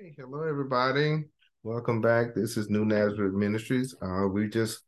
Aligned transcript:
Hey, 0.00 0.14
hello, 0.16 0.42
everybody. 0.42 1.24
Welcome 1.62 2.00
back. 2.00 2.34
This 2.34 2.56
is 2.56 2.70
New 2.70 2.84
Nazareth 2.84 3.34
Ministries. 3.34 3.94
Uh, 4.00 4.28
we 4.28 4.48
just 4.48 4.80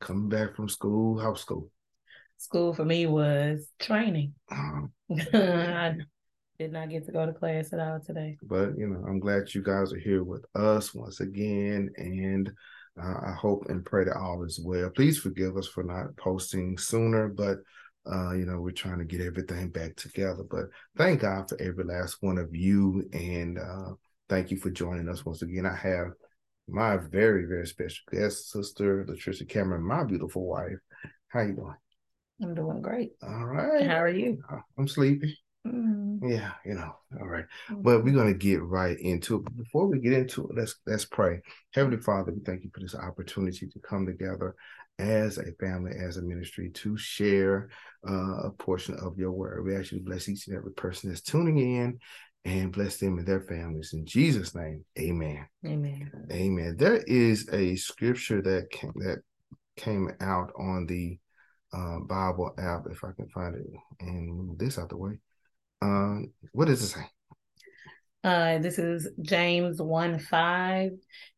coming 0.00 0.28
back 0.28 0.54
from 0.54 0.68
school. 0.68 1.18
How 1.18 1.30
was 1.30 1.40
school? 1.40 1.70
School 2.36 2.74
for 2.74 2.84
me 2.84 3.06
was 3.06 3.68
training. 3.78 4.34
Um, 4.50 4.92
I 5.32 5.96
did 6.58 6.72
not 6.72 6.90
get 6.90 7.06
to 7.06 7.12
go 7.12 7.24
to 7.26 7.32
class 7.32 7.72
at 7.72 7.80
all 7.80 8.00
today. 8.00 8.36
but 8.42 8.76
you 8.76 8.86
know, 8.88 9.04
I'm 9.08 9.18
glad 9.18 9.54
you 9.54 9.62
guys 9.62 9.92
are 9.92 9.98
here 9.98 10.22
with 10.22 10.44
us 10.54 10.94
once 10.94 11.20
again, 11.20 11.90
and 11.96 12.50
uh, 13.02 13.14
I 13.26 13.32
hope 13.32 13.66
and 13.68 13.84
pray 13.84 14.04
that 14.04 14.16
all 14.16 14.44
is 14.44 14.60
well. 14.62 14.90
Please 14.90 15.18
forgive 15.18 15.56
us 15.56 15.66
for 15.66 15.82
not 15.82 16.16
posting 16.16 16.76
sooner, 16.76 17.28
but 17.28 17.58
uh, 18.10 18.32
you 18.32 18.46
know, 18.46 18.60
we're 18.60 18.72
trying 18.72 18.98
to 18.98 19.04
get 19.04 19.20
everything 19.20 19.68
back 19.70 19.96
together. 19.96 20.42
But 20.50 20.66
thank 20.96 21.20
God 21.20 21.48
for 21.48 21.60
every 21.60 21.84
last 21.84 22.18
one 22.20 22.38
of 22.38 22.54
you, 22.54 23.08
and 23.12 23.58
uh, 23.58 23.92
thank 24.30 24.52
you 24.52 24.56
for 24.56 24.70
joining 24.70 25.08
us 25.08 25.26
once 25.26 25.42
again. 25.42 25.66
I 25.66 25.74
have 25.74 26.12
my 26.68 26.96
very, 26.96 27.46
very 27.46 27.66
special 27.66 28.04
guest, 28.12 28.50
Sister 28.52 29.04
Latricia 29.04 29.46
Cameron, 29.46 29.82
my 29.82 30.04
beautiful 30.04 30.46
wife. 30.46 30.78
How 31.28 31.40
you 31.40 31.54
doing? 31.54 31.74
I'm 32.40 32.54
doing 32.54 32.80
great. 32.80 33.10
All 33.22 33.44
right. 33.44 33.84
How 33.84 34.00
are 34.00 34.08
you? 34.08 34.40
Uh, 34.50 34.60
I'm 34.78 34.86
sleepy. 34.86 35.36
Mm, 35.66 36.20
Yeah, 36.22 36.52
you 36.64 36.74
know. 36.74 36.94
All 37.20 37.26
right. 37.26 37.44
But 37.68 38.04
we're 38.04 38.14
gonna 38.14 38.32
get 38.32 38.62
right 38.62 38.98
into 38.98 39.36
it. 39.36 39.44
But 39.44 39.56
Before 39.56 39.88
we 39.88 39.98
get 39.98 40.12
into 40.12 40.46
it, 40.48 40.56
let's 40.56 40.76
let's 40.86 41.04
pray. 41.04 41.42
Heavenly 41.74 41.98
Father, 41.98 42.32
we 42.32 42.40
thank 42.40 42.62
you 42.62 42.70
for 42.72 42.80
this 42.80 42.94
opportunity 42.94 43.66
to 43.66 43.78
come 43.80 44.06
together 44.06 44.54
as 45.00 45.38
a 45.38 45.52
family, 45.58 45.92
as 45.98 46.18
a 46.18 46.22
ministry, 46.22 46.70
to 46.70 46.96
share 46.96 47.68
uh, 48.08 48.44
a 48.44 48.50
portion 48.52 48.94
of 48.94 49.18
your 49.18 49.32
word. 49.32 49.64
We 49.64 49.74
ask 49.74 49.90
you 49.92 49.98
to 49.98 50.04
bless 50.04 50.28
each 50.28 50.46
and 50.46 50.56
every 50.56 50.72
person 50.72 51.10
that's 51.10 51.22
tuning 51.22 51.58
in 51.58 51.98
and 52.44 52.72
bless 52.72 52.96
them 52.96 53.18
and 53.18 53.26
their 53.26 53.40
families. 53.40 53.92
In 53.92 54.06
Jesus' 54.06 54.54
name, 54.54 54.84
amen. 54.98 55.46
Amen. 55.66 56.10
Amen. 56.32 56.76
There 56.78 57.02
is 57.06 57.48
a 57.52 57.76
scripture 57.76 58.40
that 58.42 58.70
came 58.70 58.92
that 58.96 59.18
came 59.76 60.10
out 60.20 60.52
on 60.58 60.86
the 60.86 61.18
uh, 61.72 62.00
Bible 62.00 62.54
app, 62.58 62.82
if 62.90 63.04
I 63.04 63.12
can 63.12 63.28
find 63.28 63.54
it, 63.54 63.66
and 64.00 64.28
move 64.28 64.58
this 64.58 64.78
out 64.78 64.88
the 64.88 64.96
way. 64.96 65.18
Um, 65.82 66.32
what 66.52 66.66
does 66.66 66.82
it 66.82 66.88
say? 66.88 67.06
Uh, 68.22 68.58
this 68.58 68.78
is 68.78 69.08
James 69.22 69.80
1 69.80 70.18
5. 70.18 70.90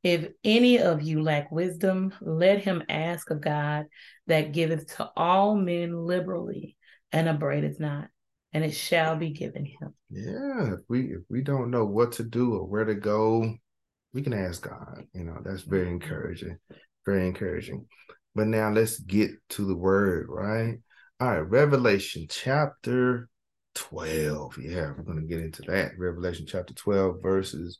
If 0.02 0.28
any 0.42 0.80
of 0.80 1.00
you 1.00 1.22
lack 1.22 1.52
wisdom, 1.52 2.12
let 2.20 2.60
him 2.60 2.82
ask 2.88 3.30
of 3.30 3.40
God 3.40 3.86
that 4.26 4.52
giveth 4.52 4.96
to 4.96 5.08
all 5.16 5.54
men 5.54 6.06
liberally 6.06 6.76
and 7.12 7.28
upbraideth 7.28 7.78
not, 7.78 8.08
and 8.52 8.64
it 8.64 8.72
shall 8.72 9.16
be 9.16 9.30
given 9.30 9.64
him. 9.64 9.94
Yeah, 10.10 10.74
if 10.74 10.80
we 10.88 11.12
if 11.12 11.22
we 11.28 11.42
don't 11.42 11.70
know 11.70 11.84
what 11.84 12.12
to 12.12 12.22
do 12.22 12.54
or 12.54 12.66
where 12.66 12.84
to 12.84 12.94
go, 12.94 13.54
we 14.12 14.22
can 14.22 14.32
ask 14.32 14.62
God. 14.62 15.04
You 15.14 15.24
know, 15.24 15.38
that's 15.44 15.62
very 15.62 15.86
mm-hmm. 15.86 16.02
encouraging, 16.02 16.58
very 17.06 17.26
encouraging. 17.26 17.86
But 18.34 18.46
now 18.46 18.70
let's 18.70 18.98
get 18.98 19.30
to 19.50 19.64
the 19.66 19.76
word, 19.76 20.26
right? 20.28 20.78
All 21.20 21.28
right, 21.28 21.48
Revelation 21.48 22.26
chapter 22.28 23.28
12. 23.74 24.58
Yeah, 24.58 24.92
we're 24.96 25.04
going 25.04 25.20
to 25.20 25.26
get 25.26 25.44
into 25.44 25.62
that. 25.62 25.92
Revelation 25.98 26.46
chapter 26.48 26.74
12, 26.74 27.16
verses 27.22 27.78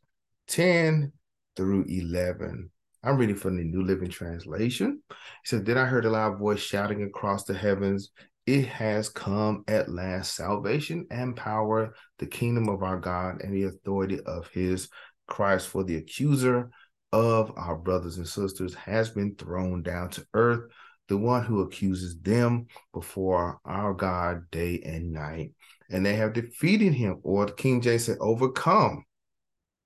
10 0.49 1.13
through 1.57 1.85
11. 1.89 2.71
I'm 3.05 3.17
reading 3.17 3.37
from 3.37 3.57
the 3.57 3.65
New 3.65 3.83
Living 3.83 4.11
Translation. 4.11 5.03
It 5.11 5.17
says, 5.45 5.63
Then 5.65 5.77
I 5.77 5.87
heard 5.87 6.05
a 6.05 6.11
loud 6.11 6.39
voice 6.39 6.61
shouting 6.61 7.03
across 7.03 7.45
the 7.45 7.55
heavens, 7.55 8.11
It 8.47 8.67
has 8.67 9.09
come 9.09 9.63
at 9.69 9.89
last 9.89 10.35
salvation 10.35 11.07
and 11.11 11.37
power, 11.37 11.95
the 12.19 12.27
kingdom 12.27 12.69
of 12.69 12.83
our 12.83 12.99
God, 12.99 13.41
and 13.41 13.55
the 13.55 13.65
authority 13.65 14.19
of 14.21 14.49
his 14.49 14.89
Christ. 15.29 15.69
For 15.69 15.85
the 15.85 15.97
accuser 15.97 16.71
of 17.13 17.53
our 17.57 17.77
brothers 17.77 18.17
and 18.17 18.27
sisters 18.27 18.75
has 18.75 19.11
been 19.11 19.37
thrown 19.37 19.83
down 19.83 20.11
to 20.11 20.27
earth, 20.35 20.73
the 21.09 21.17
one 21.17 21.45
who 21.45 21.61
accuses 21.61 22.19
them 22.21 22.67
before 22.93 23.61
our 23.65 23.95
God 23.95 24.51
day 24.51 24.83
and 24.85 25.13
night. 25.13 25.53
And 25.91 26.05
they 26.05 26.17
have 26.17 26.33
defeated 26.33 26.95
him, 26.95 27.21
or 27.23 27.47
King 27.47 27.81
James 27.81 28.07
said, 28.07 28.17
overcome 28.21 29.05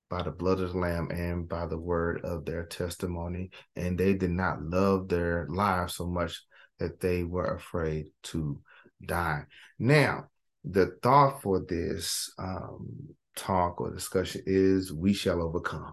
by 0.08 0.22
the 0.22 0.30
blood 0.30 0.60
of 0.60 0.72
the 0.72 0.78
Lamb 0.78 1.10
and 1.10 1.48
by 1.48 1.66
the 1.66 1.78
word 1.78 2.20
of 2.24 2.44
their 2.44 2.64
testimony. 2.64 3.50
And 3.74 3.98
they 3.98 4.14
did 4.14 4.30
not 4.30 4.62
love 4.62 5.08
their 5.08 5.46
lives 5.50 5.96
so 5.96 6.06
much 6.06 6.45
that 6.78 7.00
they 7.00 7.24
were 7.24 7.54
afraid 7.54 8.06
to 8.24 8.60
die. 9.04 9.44
Now, 9.78 10.28
the 10.64 10.96
thought 11.02 11.42
for 11.42 11.60
this 11.60 12.32
um, 12.38 12.86
talk 13.36 13.80
or 13.80 13.92
discussion 13.92 14.42
is 14.46 14.92
we 14.92 15.12
shall 15.12 15.42
overcome. 15.42 15.92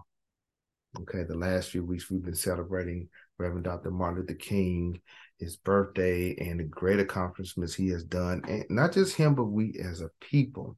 Okay, 1.00 1.24
the 1.24 1.36
last 1.36 1.70
few 1.70 1.84
weeks 1.84 2.10
we've 2.10 2.24
been 2.24 2.34
celebrating 2.34 3.08
Reverend 3.38 3.64
Dr. 3.64 3.90
Martin 3.90 4.20
Luther 4.20 4.34
King, 4.34 5.00
his 5.38 5.56
birthday, 5.56 6.36
and 6.36 6.60
the 6.60 6.64
great 6.64 7.00
accomplishments 7.00 7.74
he 7.74 7.88
has 7.88 8.04
done. 8.04 8.42
And 8.46 8.64
not 8.70 8.92
just 8.92 9.16
him, 9.16 9.34
but 9.34 9.46
we 9.46 9.76
as 9.82 10.00
a 10.00 10.10
people. 10.20 10.76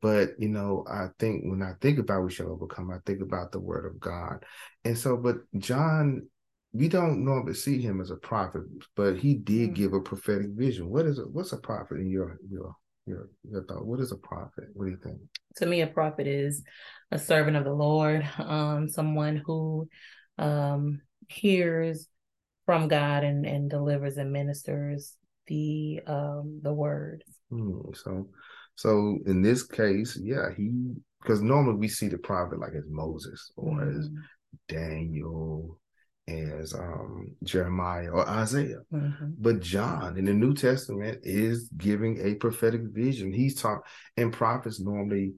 But 0.00 0.30
you 0.38 0.48
know, 0.48 0.84
I 0.90 1.08
think 1.18 1.44
when 1.44 1.62
I 1.62 1.74
think 1.80 1.98
about 1.98 2.24
we 2.24 2.32
shall 2.32 2.50
overcome, 2.50 2.90
I 2.90 2.98
think 3.06 3.22
about 3.22 3.52
the 3.52 3.60
word 3.60 3.86
of 3.86 4.00
God. 4.00 4.44
And 4.84 4.98
so, 4.98 5.16
but 5.16 5.36
John, 5.58 6.28
we 6.72 6.88
don't 6.88 7.24
normally 7.24 7.54
see 7.54 7.80
him 7.80 8.00
as 8.00 8.10
a 8.10 8.16
prophet, 8.16 8.62
but 8.96 9.16
he 9.16 9.34
did 9.34 9.70
Mhm. 9.70 9.74
give 9.74 9.92
a 9.92 10.00
prophetic 10.00 10.50
vision. 10.50 10.88
What 10.88 11.06
is 11.06 11.18
it? 11.18 11.30
What's 11.30 11.52
a 11.52 11.58
prophet 11.58 11.98
in 12.00 12.08
your 12.08 12.38
your 12.48 12.74
your 13.06 13.28
your 13.44 13.64
thought? 13.64 13.86
What 13.86 14.00
is 14.00 14.12
a 14.12 14.16
prophet? 14.16 14.64
What 14.72 14.86
do 14.86 14.90
you 14.92 14.96
think? 14.96 15.20
To 15.56 15.66
me, 15.66 15.82
a 15.82 15.86
prophet 15.86 16.26
is 16.26 16.64
a 17.10 17.18
servant 17.18 17.56
of 17.58 17.64
the 17.64 17.74
Lord, 17.74 18.26
um, 18.38 18.88
someone 18.88 19.36
who 19.36 19.88
um, 20.38 21.02
hears 21.28 22.08
from 22.64 22.88
God 22.88 23.24
and, 23.24 23.44
and 23.44 23.68
delivers 23.68 24.16
and 24.16 24.32
ministers 24.32 25.16
the 25.46 26.00
um, 26.06 26.60
the 26.62 26.72
word. 26.72 27.22
Hmm, 27.50 27.80
so, 27.92 28.30
so 28.76 29.18
in 29.26 29.42
this 29.42 29.62
case, 29.62 30.18
yeah, 30.22 30.48
he 30.56 30.70
because 31.20 31.42
normally 31.42 31.76
we 31.76 31.88
see 31.88 32.08
the 32.08 32.18
prophet 32.18 32.58
like 32.58 32.72
as 32.72 32.88
Moses 32.88 33.52
or 33.56 33.82
as 33.82 34.08
Mhm. 34.08 34.16
Daniel, 34.68 35.78
as 36.28 36.72
um 36.74 37.34
Jeremiah 37.42 38.10
or 38.10 38.28
Isaiah. 38.28 38.80
Mhm. 38.92 39.34
But 39.38 39.60
John 39.60 40.16
in 40.16 40.24
the 40.24 40.32
New 40.32 40.54
Testament 40.54 41.20
is 41.22 41.68
giving 41.76 42.18
a 42.18 42.34
prophetic 42.36 42.82
vision. 42.82 43.32
He's 43.32 43.60
taught, 43.60 43.80
and 44.16 44.32
prophets 44.32 44.80
normally 44.80 45.34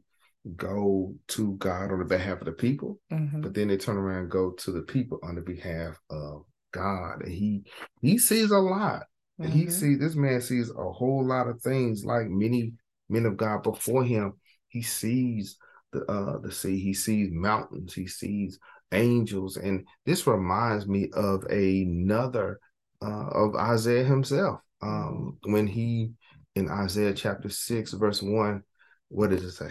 go 0.57 1.15
to 1.29 1.55
God 1.55 1.91
on 1.91 2.01
the 2.01 2.05
behalf 2.05 2.41
of 2.41 2.45
the 2.45 2.53
people, 2.53 3.01
Mhm. 3.11 3.41
but 3.41 3.55
then 3.55 3.69
they 3.69 3.79
turn 3.79 3.97
around 3.97 4.23
and 4.23 4.31
go 4.31 4.51
to 4.53 4.73
the 4.73 4.83
people 4.83 5.19
on 5.23 5.37
the 5.37 5.41
behalf 5.41 5.99
of 6.11 6.45
God. 6.73 7.23
And 7.23 7.33
he 7.33 7.65
he 8.03 8.19
sees 8.19 8.51
a 8.51 8.59
lot. 8.59 9.05
And 9.39 9.51
he 9.53 9.69
sees 9.71 9.99
this 9.99 10.15
man 10.15 10.41
sees 10.41 10.71
a 10.71 10.93
whole 10.93 11.27
lot 11.27 11.49
of 11.49 11.61
things 11.61 12.05
like 12.05 12.29
many 12.29 12.75
men 13.09 13.27
of 13.27 13.37
God 13.37 13.63
before 13.63 14.05
him. 14.05 14.35
He 14.69 14.83
sees 14.83 15.57
the 15.95 16.05
uh 16.11 16.39
the 16.39 16.53
sea, 16.53 16.79
he 16.79 16.93
sees 16.93 17.31
mountains, 17.33 17.95
he 17.95 18.07
sees 18.07 18.59
angels, 18.93 19.57
and 19.57 19.87
this 20.05 20.27
reminds 20.27 20.87
me 20.87 21.11
of 21.15 21.45
another 21.45 22.61
uh 23.03 23.29
of 23.29 23.55
Isaiah 23.55 24.05
himself. 24.05 24.61
Um 24.83 25.39
when 25.45 25.67
he 25.67 26.13
in 26.55 26.69
Isaiah 26.69 27.15
chapter 27.15 27.49
6, 27.49 27.93
verse 27.95 28.23
1, 28.23 28.63
what 29.09 29.31
does 29.31 29.43
it 29.43 29.53
say? 29.53 29.71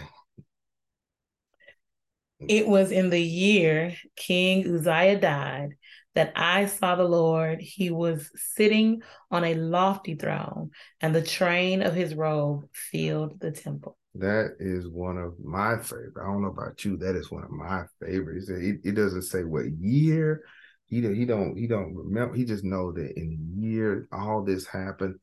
It 2.48 2.66
was 2.66 2.90
in 2.90 3.10
the 3.10 3.22
year 3.22 3.94
King 4.16 4.74
Uzziah 4.74 5.18
died 5.18 5.76
that 6.14 6.32
I 6.36 6.66
saw 6.66 6.94
the 6.94 7.04
Lord. 7.04 7.60
He 7.60 7.90
was 7.90 8.30
sitting 8.34 9.02
on 9.30 9.44
a 9.44 9.54
lofty 9.54 10.14
throne, 10.14 10.70
and 11.00 11.14
the 11.14 11.22
train 11.22 11.82
of 11.82 11.94
his 11.94 12.14
robe 12.14 12.68
filled 12.72 13.40
the 13.40 13.50
temple. 13.50 13.96
That 14.16 14.56
is 14.60 14.88
one 14.88 15.18
of 15.18 15.34
my 15.42 15.76
favorite. 15.78 16.14
I 16.20 16.26
don't 16.26 16.42
know 16.42 16.48
about 16.48 16.84
you. 16.84 16.96
That 16.98 17.16
is 17.16 17.30
one 17.30 17.42
of 17.42 17.50
my 17.50 17.84
favorites. 18.00 18.48
It, 18.48 18.80
it 18.84 18.92
doesn't 18.92 19.22
say 19.22 19.42
what 19.42 19.66
year. 19.80 20.44
He 20.86 21.00
don't- 21.00 21.14
he 21.14 21.24
don't 21.24 21.56
he 21.56 21.66
don't 21.66 21.94
remember. 21.94 22.34
He 22.34 22.44
just 22.44 22.62
know 22.62 22.92
that 22.92 23.18
in 23.18 23.30
the 23.30 23.66
year 23.66 24.06
all 24.12 24.44
this 24.44 24.66
happened. 24.66 25.18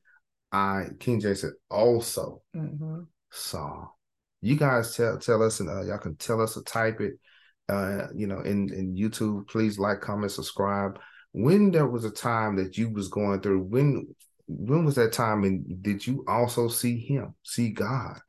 I 0.51 0.87
King 0.99 1.21
said 1.21 1.51
also 1.69 2.41
Mhm. 2.55 3.07
saw. 3.29 3.87
You 4.41 4.57
guys 4.57 4.95
tell 4.95 5.17
tell 5.19 5.41
us 5.41 5.59
and 5.61 5.69
uh, 5.69 5.83
y'all 5.83 5.97
can 5.99 6.15
tell 6.15 6.41
us 6.41 6.57
or 6.57 6.63
type 6.63 6.99
it. 6.99 7.13
Uh, 7.69 8.07
you 8.13 8.27
know, 8.27 8.41
in 8.41 8.73
in 8.73 8.95
YouTube, 8.95 9.47
please 9.47 9.79
like, 9.79 10.01
comment, 10.01 10.31
subscribe. 10.33 10.99
When 11.31 11.71
there 11.71 11.87
was 11.87 12.03
a 12.03 12.11
time 12.11 12.57
that 12.57 12.77
you 12.77 12.89
was 12.89 13.07
going 13.07 13.39
through, 13.41 13.61
when 13.61 14.13
when 14.47 14.83
was 14.83 14.95
that 14.95 15.13
time, 15.13 15.45
and 15.45 15.81
did 15.81 16.05
you 16.05 16.25
also 16.27 16.67
see 16.67 16.99
Him, 16.99 17.35
see 17.43 17.69
God? 17.69 18.19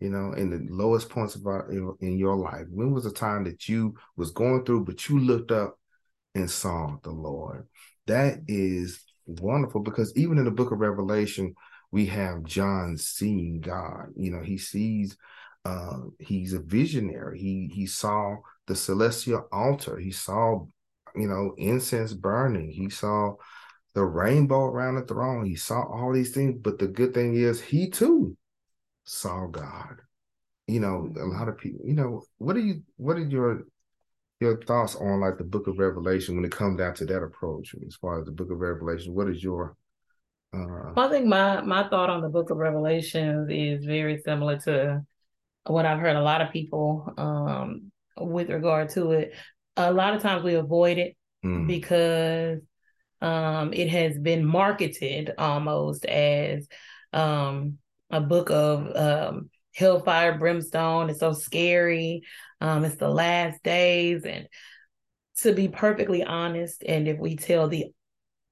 You 0.00 0.10
know, 0.10 0.32
in 0.32 0.50
the 0.50 0.66
lowest 0.72 1.08
points 1.08 1.34
of 1.34 1.46
our, 1.46 1.70
in, 1.70 1.94
in 2.00 2.18
your 2.18 2.36
life? 2.36 2.66
When 2.70 2.92
was 2.92 3.04
the 3.04 3.12
time 3.12 3.44
that 3.44 3.68
you 3.68 3.94
was 4.16 4.30
going 4.30 4.64
through, 4.64 4.84
but 4.84 5.08
you 5.08 5.18
looked 5.18 5.50
up 5.50 5.78
and 6.34 6.50
saw 6.50 6.96
the 7.02 7.10
Lord? 7.10 7.66
That 8.06 8.40
is 8.46 9.02
wonderful 9.26 9.80
because 9.80 10.12
even 10.16 10.38
in 10.38 10.44
the 10.44 10.50
book 10.50 10.70
of 10.70 10.78
Revelation, 10.78 11.54
we 11.90 12.06
have 12.06 12.44
John 12.44 12.96
seeing 12.98 13.60
God. 13.60 14.08
You 14.16 14.32
know, 14.32 14.42
he 14.42 14.58
sees 14.58 15.16
uh 15.64 15.98
he's 16.20 16.52
a 16.52 16.60
visionary. 16.60 17.38
He 17.40 17.70
he 17.72 17.86
saw 17.86 18.36
the 18.66 18.76
celestial 18.76 19.48
altar. 19.50 19.98
He 19.98 20.12
saw, 20.12 20.66
you 21.14 21.28
know, 21.28 21.54
incense 21.56 22.12
burning. 22.12 22.70
He 22.70 22.90
saw 22.90 23.34
the 23.94 24.04
rainbow 24.04 24.66
around 24.66 24.96
the 24.96 25.02
throne. 25.02 25.46
He 25.46 25.56
saw 25.56 25.82
all 25.82 26.12
these 26.12 26.32
things. 26.32 26.60
But 26.60 26.78
the 26.78 26.86
good 26.86 27.14
thing 27.14 27.34
is, 27.34 27.60
he 27.60 27.88
too 27.88 28.36
saw 29.06 29.46
God. 29.46 30.00
You 30.66 30.80
know, 30.80 31.08
a 31.18 31.24
lot 31.24 31.48
of 31.48 31.58
people. 31.58 31.80
You 31.84 31.94
know, 31.94 32.22
what 32.38 32.56
are 32.56 32.60
you? 32.60 32.82
What 32.96 33.16
are 33.16 33.24
your 33.24 33.62
your 34.40 34.62
thoughts 34.64 34.94
on 34.96 35.20
like 35.20 35.38
the 35.38 35.44
Book 35.44 35.66
of 35.66 35.78
Revelation 35.78 36.36
when 36.36 36.44
it 36.44 36.52
comes 36.52 36.78
down 36.78 36.94
to 36.94 37.06
that 37.06 37.22
approach 37.22 37.74
as 37.86 37.94
far 37.94 38.20
as 38.20 38.26
the 38.26 38.32
Book 38.32 38.50
of 38.50 38.58
Revelation? 38.58 39.14
What 39.14 39.28
is 39.28 39.42
your 39.42 39.76
uh, 40.54 40.92
I 40.96 41.08
think 41.08 41.26
my 41.26 41.60
my 41.62 41.88
thought 41.88 42.10
on 42.10 42.22
the 42.22 42.28
Book 42.28 42.50
of 42.50 42.56
Revelations 42.56 43.48
is 43.50 43.84
very 43.84 44.18
similar 44.18 44.58
to 44.60 45.04
what 45.64 45.86
I've 45.86 45.98
heard 45.98 46.16
a 46.16 46.22
lot 46.22 46.40
of 46.40 46.52
people 46.52 47.12
um, 47.16 47.90
with 48.16 48.50
regard 48.50 48.90
to 48.90 49.12
it. 49.12 49.34
A 49.76 49.92
lot 49.92 50.14
of 50.14 50.22
times 50.22 50.44
we 50.44 50.54
avoid 50.54 50.98
it 50.98 51.16
mm. 51.44 51.66
because 51.66 52.60
um, 53.20 53.72
it 53.72 53.88
has 53.88 54.18
been 54.18 54.44
marketed 54.44 55.34
almost 55.36 56.04
as 56.04 56.66
um, 57.12 57.78
a 58.10 58.20
book 58.20 58.50
of 58.50 58.94
um, 58.96 59.50
hellfire, 59.74 60.38
brimstone. 60.38 61.10
It's 61.10 61.20
so 61.20 61.32
scary. 61.32 62.22
Um, 62.60 62.84
it's 62.84 62.96
the 62.96 63.08
last 63.08 63.62
days. 63.62 64.24
And 64.24 64.48
to 65.38 65.52
be 65.52 65.68
perfectly 65.68 66.24
honest, 66.24 66.82
and 66.86 67.06
if 67.08 67.18
we 67.18 67.36
tell 67.36 67.68
the 67.68 67.86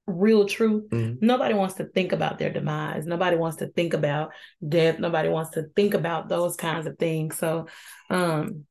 real 0.07 0.45
truth. 0.45 0.89
Mm-hmm. 0.89 1.25
Nobody 1.25 1.53
wants 1.53 1.75
to 1.75 1.85
think 1.85 2.11
about 2.11 2.37
their 2.37 2.51
demise. 2.51 3.05
Nobody 3.05 3.37
wants 3.37 3.57
to 3.57 3.67
think 3.67 3.93
about 3.93 4.31
death. 4.67 4.99
Nobody 4.99 5.29
wants 5.29 5.51
to 5.51 5.63
think 5.75 5.93
about 5.93 6.29
those 6.29 6.55
kinds 6.55 6.87
of 6.87 6.97
things. 6.97 7.37
So, 7.37 7.67
um, 8.09 8.65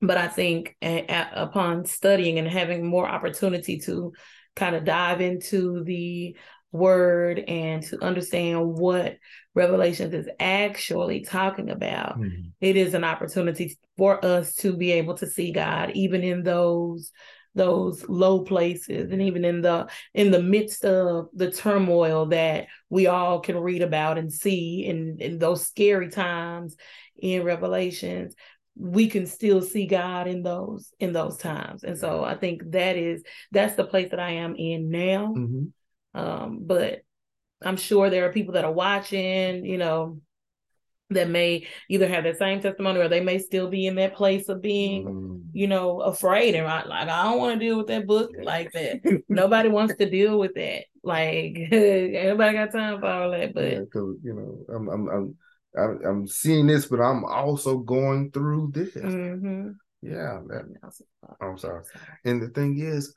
but 0.00 0.18
I 0.18 0.28
think 0.28 0.76
a, 0.82 1.06
a, 1.06 1.30
upon 1.34 1.84
studying 1.86 2.38
and 2.38 2.48
having 2.48 2.86
more 2.86 3.08
opportunity 3.08 3.78
to 3.80 4.12
kind 4.56 4.76
of 4.76 4.84
dive 4.84 5.20
into 5.20 5.84
the 5.84 6.36
word 6.74 7.38
and 7.38 7.84
to 7.84 8.02
understand 8.04 8.74
what 8.74 9.16
Revelations 9.54 10.12
is 10.12 10.28
actually 10.40 11.20
talking 11.20 11.70
about, 11.70 12.18
mm-hmm. 12.18 12.48
it 12.60 12.76
is 12.76 12.94
an 12.94 13.04
opportunity 13.04 13.78
for 13.96 14.22
us 14.24 14.56
to 14.56 14.76
be 14.76 14.90
able 14.92 15.14
to 15.14 15.28
see 15.28 15.52
God 15.52 15.92
even 15.94 16.24
in 16.24 16.42
those 16.42 17.12
those 17.54 18.04
low 18.08 18.40
places 18.40 19.12
and 19.12 19.22
even 19.22 19.44
in 19.44 19.62
the 19.62 19.86
in 20.12 20.32
the 20.32 20.42
midst 20.42 20.84
of 20.84 21.28
the 21.34 21.52
turmoil 21.52 22.26
that 22.26 22.66
we 22.90 23.06
all 23.06 23.38
can 23.38 23.56
read 23.56 23.80
about 23.80 24.18
and 24.18 24.32
see 24.32 24.84
in 24.84 25.18
in 25.20 25.38
those 25.38 25.64
scary 25.64 26.08
times 26.08 26.74
in 27.16 27.44
revelations 27.44 28.34
we 28.76 29.06
can 29.06 29.24
still 29.24 29.62
see 29.62 29.86
god 29.86 30.26
in 30.26 30.42
those 30.42 30.92
in 30.98 31.12
those 31.12 31.36
times 31.36 31.84
and 31.84 31.96
so 31.96 32.24
i 32.24 32.34
think 32.34 32.60
that 32.72 32.96
is 32.96 33.22
that's 33.52 33.76
the 33.76 33.84
place 33.84 34.10
that 34.10 34.18
i 34.18 34.30
am 34.30 34.56
in 34.56 34.90
now 34.90 35.32
mm-hmm. 35.36 35.66
Um 36.14 36.60
but 36.62 37.00
i'm 37.62 37.76
sure 37.76 38.10
there 38.10 38.26
are 38.26 38.32
people 38.32 38.54
that 38.54 38.64
are 38.64 38.72
watching 38.72 39.64
you 39.64 39.78
know 39.78 40.20
that 41.10 41.28
may 41.28 41.66
either 41.88 42.08
have 42.08 42.24
that 42.24 42.38
same 42.38 42.60
testimony 42.60 43.00
or 43.00 43.08
they 43.08 43.20
may 43.20 43.38
still 43.38 43.68
be 43.68 43.86
in 43.86 43.94
that 43.96 44.14
place 44.14 44.48
of 44.48 44.62
being, 44.62 45.04
mm. 45.04 45.42
you 45.52 45.66
know, 45.66 46.00
afraid 46.00 46.54
and 46.54 46.66
like, 46.66 47.08
I 47.08 47.24
don't 47.24 47.38
want 47.38 47.58
to 47.58 47.64
deal 47.64 47.76
with 47.76 47.88
that 47.88 48.06
book 48.06 48.30
like 48.42 48.72
that. 48.72 49.22
Nobody 49.28 49.68
wants 49.68 49.94
to 49.96 50.08
deal 50.08 50.38
with 50.38 50.54
that. 50.54 50.84
Like 51.02 51.58
everybody 51.72 52.56
got 52.56 52.72
time 52.72 53.00
for 53.00 53.06
all 53.06 53.30
that, 53.30 53.54
but 53.54 53.80
because 53.80 54.16
yeah, 54.22 54.32
you 54.32 54.34
know, 54.34 54.74
I'm 54.74 54.88
I'm 54.88 55.08
I'm 55.08 55.36
I'm, 55.76 56.00
I'm 56.04 56.26
seeing 56.26 56.66
this, 56.66 56.86
but 56.86 57.00
I'm 57.00 57.24
also 57.24 57.78
going 57.78 58.30
through 58.30 58.70
this. 58.72 58.94
Mm-hmm. 58.94 59.70
Yeah, 60.02 60.40
that, 60.48 61.04
I'm 61.40 61.58
sorry. 61.58 61.84
And 62.24 62.40
the 62.40 62.48
thing 62.48 62.78
is, 62.78 63.14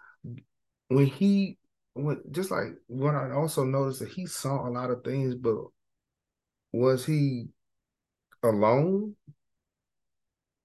when 0.88 1.06
he 1.06 1.58
when 1.98 2.22
just 2.32 2.52
like 2.52 2.74
what 2.88 3.16
I 3.16 3.32
also 3.32 3.64
noticed 3.64 4.00
that 4.00 4.10
he 4.10 4.26
saw 4.26 4.68
a 4.68 4.72
lot 4.72 4.92
of 4.92 5.04
things, 5.04 5.36
but 5.36 5.58
was 6.72 7.06
he 7.06 7.48
alone? 8.44 9.16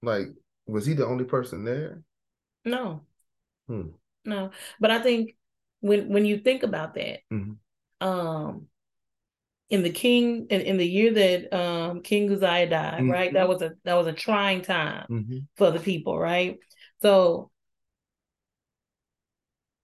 Like, 0.01 0.27
was 0.67 0.85
he 0.85 0.93
the 0.93 1.05
only 1.05 1.25
person 1.25 1.63
there? 1.63 2.01
No. 2.65 3.01
Hmm. 3.67 3.89
No. 4.25 4.51
But 4.79 4.91
I 4.91 5.01
think 5.01 5.35
when 5.81 6.09
when 6.09 6.25
you 6.25 6.37
think 6.37 6.63
about 6.63 6.95
that, 6.95 7.19
mm-hmm. 7.31 8.07
um 8.07 8.67
in 9.69 9.81
the 9.81 9.89
king 9.89 10.47
in, 10.49 10.61
in 10.61 10.77
the 10.77 10.87
year 10.87 11.13
that 11.13 11.53
um 11.53 12.01
King 12.01 12.31
Uzziah 12.31 12.69
died, 12.69 13.01
mm-hmm. 13.01 13.11
right? 13.11 13.33
That 13.33 13.47
was 13.47 13.61
a 13.61 13.73
that 13.85 13.95
was 13.95 14.07
a 14.07 14.13
trying 14.13 14.61
time 14.61 15.07
mm-hmm. 15.09 15.37
for 15.55 15.71
the 15.71 15.79
people, 15.79 16.17
right? 16.17 16.57
So 17.01 17.51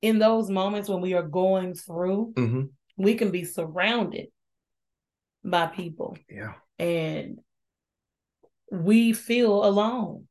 in 0.01 0.19
those 0.19 0.49
moments 0.49 0.89
when 0.89 1.01
we 1.01 1.13
are 1.13 1.23
going 1.23 1.73
through, 1.73 2.33
mm-hmm. 2.35 2.61
we 2.97 3.15
can 3.15 3.31
be 3.31 3.43
surrounded 3.43 4.27
by 5.43 5.67
people. 5.67 6.17
Yeah. 6.29 6.53
And 6.77 7.39
we 8.71 9.13
feel 9.13 9.65
alone. 9.65 10.27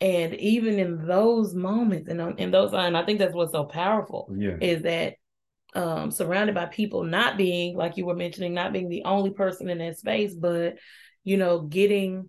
And 0.00 0.34
even 0.34 0.78
in 0.78 1.06
those 1.06 1.54
moments, 1.54 2.08
and 2.10 2.38
in 2.38 2.50
those, 2.50 2.72
and 2.72 2.96
I 2.96 3.04
think 3.04 3.20
that's 3.20 3.34
what's 3.34 3.52
so 3.52 3.64
powerful 3.64 4.28
yeah. 4.36 4.56
is 4.60 4.82
that 4.82 5.14
um, 5.74 6.10
surrounded 6.10 6.54
by 6.54 6.66
people, 6.66 7.04
not 7.04 7.36
being 7.36 7.76
like 7.76 7.96
you 7.96 8.04
were 8.04 8.16
mentioning, 8.16 8.52
not 8.52 8.72
being 8.72 8.88
the 8.88 9.04
only 9.04 9.30
person 9.30 9.68
in 9.68 9.78
that 9.78 9.98
space, 9.98 10.34
but 10.34 10.74
you 11.24 11.36
know, 11.36 11.60
getting 11.60 12.28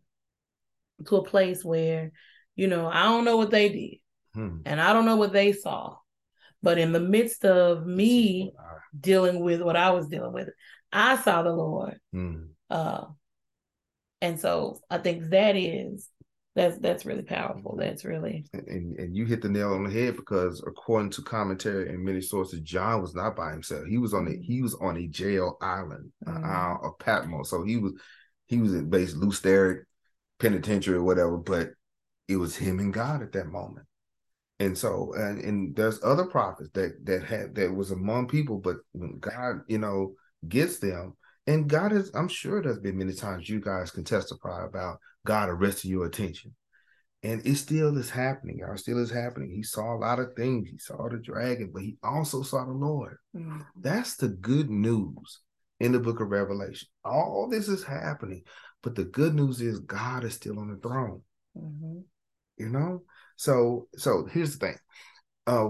to 1.08 1.16
a 1.18 1.26
place 1.26 1.66
where, 1.66 2.12
you 2.56 2.68
know, 2.68 2.88
I 2.88 3.04
don't 3.04 3.26
know 3.26 3.38
what 3.38 3.50
they 3.50 3.70
did, 3.70 4.40
hmm. 4.40 4.58
and 4.66 4.80
I 4.80 4.94
don't 4.94 5.06
know 5.06 5.16
what 5.16 5.34
they 5.34 5.52
saw, 5.52 5.98
but 6.64 6.78
in 6.80 6.94
the 6.94 7.00
midst 7.00 7.46
of 7.46 7.86
me 7.86 8.54
dealing 8.98 9.42
with 9.42 9.62
what 9.62 9.76
I 9.76 9.92
was 9.92 10.08
dealing 10.08 10.34
with, 10.34 10.50
I 10.92 11.18
saw 11.18 11.44
the 11.44 11.52
Lord. 11.52 12.00
Hmm. 12.12 12.46
Uh, 12.70 13.06
and 14.22 14.40
so 14.40 14.80
I 14.90 15.00
think 15.00 15.30
that 15.32 15.58
is 15.58 16.10
that's 16.56 16.78
that's 16.78 17.06
really 17.06 17.24
powerful. 17.24 17.76
That's 17.78 18.06
really 18.06 18.46
and 18.54 18.98
and 18.98 19.16
you 19.16 19.26
hit 19.26 19.42
the 19.42 19.50
nail 19.50 19.74
on 19.74 19.84
the 19.84 19.92
head 19.92 20.16
because 20.16 20.64
according 20.66 21.10
to 21.12 21.22
commentary 21.22 21.90
and 21.90 22.04
many 22.04 22.22
sources, 22.22 22.62
John 22.62 23.02
was 23.02 23.14
not 23.14 23.36
by 23.36 23.52
himself. 23.52 23.86
He 23.86 23.98
was 23.98 24.14
on 24.14 24.28
a 24.28 24.38
he 24.42 24.62
was 24.62 24.76
on 24.76 24.98
a 24.98 25.08
jail 25.08 25.58
island, 25.62 26.12
mm-hmm. 26.26 26.86
of 26.86 26.98
Patmos. 27.00 27.50
So 27.50 27.64
he 27.64 27.78
was 27.78 27.94
he 28.48 28.60
was 28.60 28.74
in 28.74 28.90
base 28.90 29.14
there, 29.42 29.88
penitentiary 30.40 30.98
or 30.98 31.04
whatever. 31.04 31.38
But 31.38 31.72
it 32.28 32.38
was 32.38 32.56
him 32.56 32.80
and 32.80 32.94
God 32.94 33.22
at 33.22 33.34
that 33.34 33.48
moment. 33.48 33.86
And 34.64 34.78
so 34.78 35.14
and 35.16 35.44
and 35.44 35.76
there's 35.76 36.02
other 36.04 36.26
prophets 36.26 36.70
that 36.74 37.06
that 37.06 37.24
had 37.24 37.54
that 37.56 37.76
was 37.76 37.92
among 37.92 38.30
people, 38.30 38.60
but 38.60 38.78
when 38.94 39.20
God 39.20 39.62
you 39.68 39.78
know 39.78 40.14
gets 40.48 40.80
them, 40.80 41.18
and 41.48 41.68
God 41.68 41.92
is 41.92 42.12
I'm 42.16 42.30
sure 42.30 42.62
there's 42.62 42.80
been 42.80 42.98
many 42.98 43.14
times 43.14 43.50
you 43.50 43.60
guys 43.60 43.92
can 43.92 44.06
testify 44.06 44.66
about 44.66 45.00
God 45.26 45.50
arresting 45.50 45.92
your 45.92 46.06
attention. 46.06 46.56
And 47.24 47.46
it 47.46 47.56
still 47.56 47.98
is 47.98 48.10
happening. 48.10 48.60
Y'all 48.60 48.78
still 48.78 49.00
is 49.00 49.12
happening. 49.12 49.52
He 49.52 49.64
saw 49.64 49.96
a 49.96 50.00
lot 50.00 50.20
of 50.20 50.34
things. 50.36 50.70
He 50.70 50.78
saw 50.78 51.10
the 51.10 51.18
dragon, 51.18 51.72
but 51.74 51.82
he 51.82 51.98
also 52.02 52.42
saw 52.42 52.66
the 52.66 52.72
Lord. 52.72 53.18
Mm-hmm. 53.36 53.62
That's 53.80 54.16
the 54.16 54.30
good 54.30 54.70
news 54.70 55.40
in 55.80 55.92
the 55.92 56.00
book 56.00 56.22
of 56.22 56.30
Revelation. 56.30 56.88
All 57.04 57.48
this 57.50 57.68
is 57.68 57.84
happening, 57.84 58.44
but 58.82 58.96
the 58.96 59.06
good 59.06 59.36
news 59.36 59.62
is 59.62 59.80
God 59.80 60.24
is 60.24 60.34
still 60.34 60.60
on 60.60 60.70
the 60.70 60.78
throne. 60.78 61.22
Mm-hmm. 61.58 62.00
You 62.58 62.70
know? 62.70 63.04
So 63.44 63.88
so 63.98 64.26
here's 64.32 64.58
the 64.58 64.68
thing. 64.68 64.78
Uh 65.46 65.70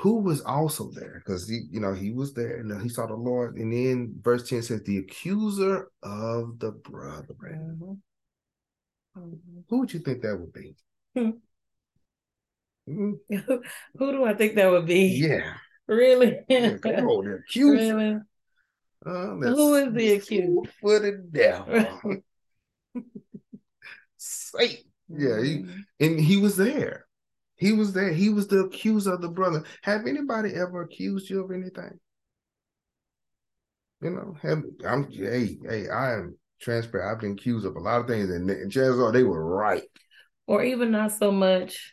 who 0.00 0.20
was 0.20 0.42
also 0.42 0.90
there 0.92 1.22
because 1.24 1.48
he, 1.48 1.62
you 1.70 1.80
know, 1.80 1.94
he 1.94 2.12
was 2.12 2.34
there 2.34 2.58
and 2.58 2.82
he 2.82 2.90
saw 2.90 3.06
the 3.06 3.14
Lord. 3.14 3.56
And 3.56 3.72
then 3.72 4.14
verse 4.20 4.46
10 4.48 4.62
says, 4.62 4.82
the 4.82 4.98
accuser 4.98 5.90
of 6.02 6.58
the 6.58 6.72
brethren. 6.72 7.80
Mm-hmm. 7.80 7.92
Mm-hmm. 9.18 9.60
Who 9.68 9.78
would 9.78 9.94
you 9.94 10.00
think 10.00 10.22
that 10.22 10.38
would 10.38 10.52
be? 10.52 10.76
Hmm. 11.14 11.30
Mm-hmm. 12.88 13.54
Who 13.98 14.12
do 14.12 14.24
I 14.24 14.32
think 14.32 14.54
that 14.54 14.70
would 14.70 14.86
be? 14.86 15.08
Yeah. 15.08 15.56
Really? 15.86 16.38
yeah, 16.48 16.78
come 16.78 17.06
on, 17.06 17.26
the 17.26 17.34
accuser. 17.34 17.96
Really? 17.96 18.16
Uh, 19.04 19.54
Who 19.54 19.74
is 19.74 19.92
the 19.92 20.12
accuser? 20.12 20.70
For 20.80 20.98
the 20.98 21.12
devil. 21.30 22.22
Satan. 24.16 24.87
Yeah, 25.08 25.42
he, 25.42 25.56
mm-hmm. 25.58 25.80
and 26.00 26.20
he 26.20 26.36
was 26.36 26.56
there. 26.56 27.06
He 27.56 27.72
was 27.72 27.92
there. 27.92 28.12
He 28.12 28.28
was 28.28 28.46
the 28.46 28.60
accuser 28.60 29.14
of 29.14 29.20
the 29.20 29.28
brother. 29.28 29.64
Have 29.82 30.06
anybody 30.06 30.54
ever 30.54 30.82
accused 30.82 31.28
you 31.28 31.44
of 31.44 31.50
anything? 31.50 31.98
You 34.00 34.10
know, 34.10 34.36
have 34.42 34.62
I'm 34.86 35.10
hey, 35.10 35.58
hey, 35.68 35.88
I 35.88 36.14
am 36.14 36.36
transparent. 36.60 37.10
I've 37.10 37.20
been 37.20 37.32
accused 37.32 37.66
of 37.66 37.74
a 37.74 37.80
lot 37.80 38.00
of 38.00 38.06
things, 38.06 38.30
and, 38.30 38.48
and 38.48 38.70
chances 38.70 39.00
are 39.00 39.10
they 39.10 39.24
were 39.24 39.44
right. 39.44 39.82
Or 40.46 40.62
even 40.62 40.92
not 40.92 41.12
so 41.12 41.32
much 41.32 41.92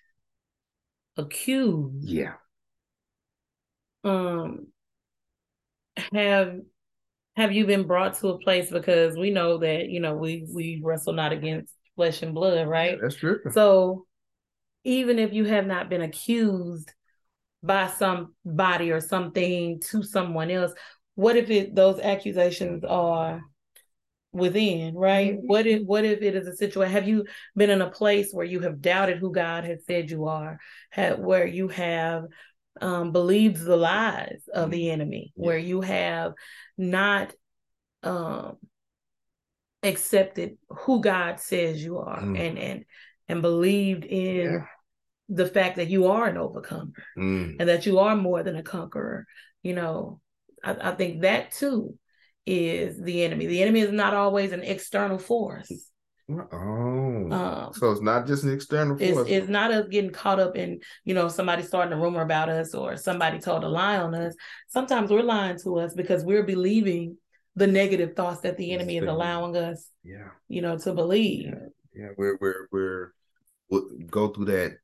accused. 1.18 2.08
Yeah. 2.08 2.34
Um 4.04 4.68
have 6.14 6.60
have 7.36 7.52
you 7.52 7.66
been 7.66 7.88
brought 7.88 8.16
to 8.20 8.30
a 8.30 8.40
place 8.40 8.70
because 8.70 9.18
we 9.18 9.32
know 9.32 9.58
that, 9.58 9.90
you 9.90 10.00
know, 10.00 10.16
we 10.16 10.46
we 10.54 10.82
wrestle 10.84 11.14
not 11.14 11.32
against 11.32 11.74
flesh 11.96 12.22
and 12.22 12.34
blood, 12.34 12.68
right? 12.68 12.92
Yeah, 12.92 12.98
that's 13.02 13.16
true. 13.16 13.40
So 13.52 14.06
even 14.84 15.20
if 15.20 15.34
you 15.34 15.46
have 15.46 15.66
not 15.66 15.90
been 15.90 16.02
accused 16.02 16.92
by 17.64 17.88
somebody 17.88 18.92
or 18.92 19.02
something 19.02 19.80
to 19.92 20.04
someone 20.04 20.52
else, 20.52 20.74
what 21.16 21.36
if 21.38 21.50
it 21.50 21.76
those 21.76 22.00
accusations 22.00 22.84
are 22.84 23.42
within, 24.36 24.96
right? 24.96 25.34
Mm-hmm. 25.34 25.48
What 25.48 25.66
if 25.66 25.82
what 25.84 26.06
if 26.06 26.22
it 26.22 26.36
is 26.36 26.48
a 26.48 26.56
situation? 26.56 26.92
Have 26.92 27.08
you 27.08 27.26
been 27.56 27.70
in 27.70 27.82
a 27.82 27.90
place 27.90 28.30
where 28.32 28.46
you 28.46 28.60
have 28.62 28.82
doubted 28.82 29.18
who 29.18 29.32
God 29.32 29.64
has 29.64 29.86
said 29.86 30.12
you 30.12 30.26
are, 30.26 30.60
have, 30.92 31.20
where 31.20 31.48
you 31.48 31.70
have 31.70 32.26
um, 32.82 33.12
believed 33.12 33.64
the 33.64 33.78
lies 33.78 34.42
of 34.54 34.64
mm-hmm. 34.64 34.72
the 34.72 34.92
enemy, 34.92 35.34
yeah. 35.36 35.46
where 35.46 35.58
you 35.58 35.82
have 35.82 36.34
not 36.78 37.34
um, 38.04 38.58
accepted 39.86 40.58
who 40.70 41.02
God 41.02 41.40
says 41.40 41.84
you 41.84 42.00
are, 42.00 42.22
mm. 42.22 42.38
and 42.40 42.58
and 42.58 42.86
and 43.28 43.42
believed 43.42 44.06
in 44.06 44.52
yeah. 44.52 44.66
the 45.30 45.46
fact 45.46 45.78
that 45.78 45.90
you 45.90 46.08
are 46.08 46.28
an 46.28 46.38
overcomer 46.38 46.92
mm. 47.18 47.56
and 47.60 47.70
that 47.70 47.86
you 47.86 48.00
are 48.00 48.16
more 48.16 48.44
than 48.44 48.56
a 48.56 48.64
conqueror. 48.64 49.26
You 49.64 49.74
know, 49.74 50.22
I, 50.64 50.90
I 50.90 50.92
think 50.92 51.22
that 51.22 51.52
too 51.52 51.98
is 52.46 53.02
the 53.02 53.24
enemy. 53.24 53.48
The 53.48 53.62
enemy 53.62 53.82
is 53.82 53.92
not 53.92 54.14
always 54.14 54.52
an 54.52 54.62
external 54.62 55.18
force. 55.18 55.72
Oh, 56.28 57.28
um, 57.32 57.74
so 57.74 57.92
it's 57.92 58.02
not 58.02 58.26
just 58.26 58.44
an 58.44 58.54
external 58.54 58.98
force. 58.98 59.28
It's, 59.28 59.30
it's, 59.30 59.48
not 59.48 59.72
us 59.72 59.88
getting 59.90 60.10
caught 60.10 60.40
up 60.40 60.56
in, 60.56 60.80
you 61.04 61.14
know, 61.14 61.28
somebody 61.28 61.62
starting 61.62 61.94
a 61.94 62.02
rumor 62.02 62.22
about 62.22 62.50
us 62.50 62.74
or 62.74 62.98
somebody 62.98 63.38
told 63.38 63.64
a 63.64 63.68
lie 63.68 63.98
on 63.98 64.16
us. 64.16 64.34
Sometimes 64.68 65.12
we're 65.12 65.22
lying 65.22 65.60
to 65.64 65.78
us 65.78 65.94
because 65.94 66.24
we're 66.24 66.44
believing 66.44 67.18
the 67.56 67.68
negative 67.68 68.16
thoughts 68.16 68.42
that 68.42 68.58
the 68.58 68.72
enemy 68.72 68.98
is 68.98 69.08
allowing 69.08 69.56
us, 69.56 69.90
yeah, 70.04 70.30
you 70.48 70.62
know, 70.62 70.78
to 70.78 70.94
believe. 70.94 71.46
Yeah, 71.46 71.54
yeah. 71.94 72.10
we're 72.18 72.38
we're 72.42 72.68
we're 72.72 73.14
we'll 73.70 73.90
go 74.10 74.30
through 74.30 74.46
that. 74.46 74.78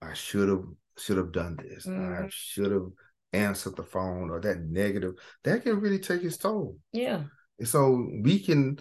I 0.00 0.14
should 0.14 0.48
have 0.48 0.64
should 0.96 1.16
have 1.16 1.32
done 1.32 1.56
this. 1.56 1.86
Mm-hmm. 1.86 2.24
I 2.24 2.28
should 2.30 2.72
have 2.72 2.88
answered 3.32 3.76
the 3.76 3.82
phone 3.82 4.30
or 4.30 4.40
that 4.40 4.60
negative, 4.60 5.14
that 5.44 5.62
can 5.62 5.80
really 5.80 5.98
take 5.98 6.22
its 6.22 6.36
toll. 6.36 6.76
Yeah. 6.92 7.24
And 7.58 7.68
so 7.68 8.08
we 8.22 8.38
can, 8.38 8.78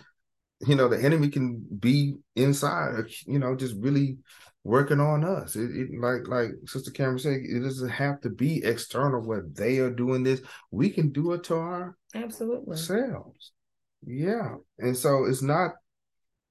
you 0.66 0.76
know, 0.76 0.88
the 0.88 1.02
enemy 1.02 1.30
can 1.30 1.64
be 1.80 2.16
inside, 2.36 3.06
you 3.26 3.40
know, 3.40 3.56
just 3.56 3.76
really 3.78 4.18
working 4.64 5.00
on 5.00 5.24
us. 5.24 5.56
It, 5.56 5.72
it, 5.72 5.90
like 6.00 6.28
like 6.28 6.52
Sister 6.66 6.92
Cameron 6.92 7.20
said, 7.20 7.40
it 7.44 7.62
doesn't 7.62 7.90
have 7.90 8.22
to 8.22 8.30
be 8.30 8.64
external 8.64 9.22
where 9.22 9.46
they 9.54 9.78
are 9.80 9.92
doing 9.92 10.24
this. 10.24 10.42
We 10.72 10.90
can 10.90 11.12
do 11.12 11.34
it 11.34 11.44
to 11.46 11.56
our 11.56 11.98
absolutely 12.16 12.78
selves. 12.78 13.52
Yeah. 14.06 14.56
And 14.80 14.96
so 14.96 15.26
it's 15.26 15.42
not 15.42 15.72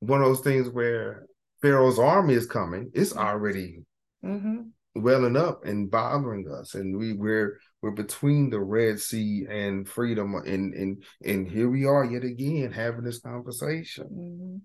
one 0.01 0.21
of 0.21 0.29
those 0.29 0.41
things 0.41 0.69
where 0.69 1.27
Pharaoh's 1.63 1.99
army 1.99 2.35
is 2.35 2.47
coming. 2.47 2.91
It's 2.95 3.17
already 3.17 3.81
mm-hmm. 4.25 4.63
Welling 5.03 5.37
up 5.37 5.65
and 5.65 5.91
bothering 5.91 6.47
us. 6.51 6.75
And 6.75 6.97
we 6.97 7.13
we're 7.13 7.59
we're 7.83 7.91
between 7.93 8.51
the 8.51 8.61
Red 8.61 9.01
Sea 9.01 9.47
and 9.49 9.89
freedom, 9.89 10.35
and 10.35 10.75
and 10.75 11.03
and 11.25 11.49
here 11.49 11.69
we 11.69 11.85
are 11.85 12.05
yet 12.05 12.25
again 12.25 12.73
having 12.73 13.05
this 13.05 13.21
conversation. 13.21 14.05
Mm-hmm. 14.05 14.57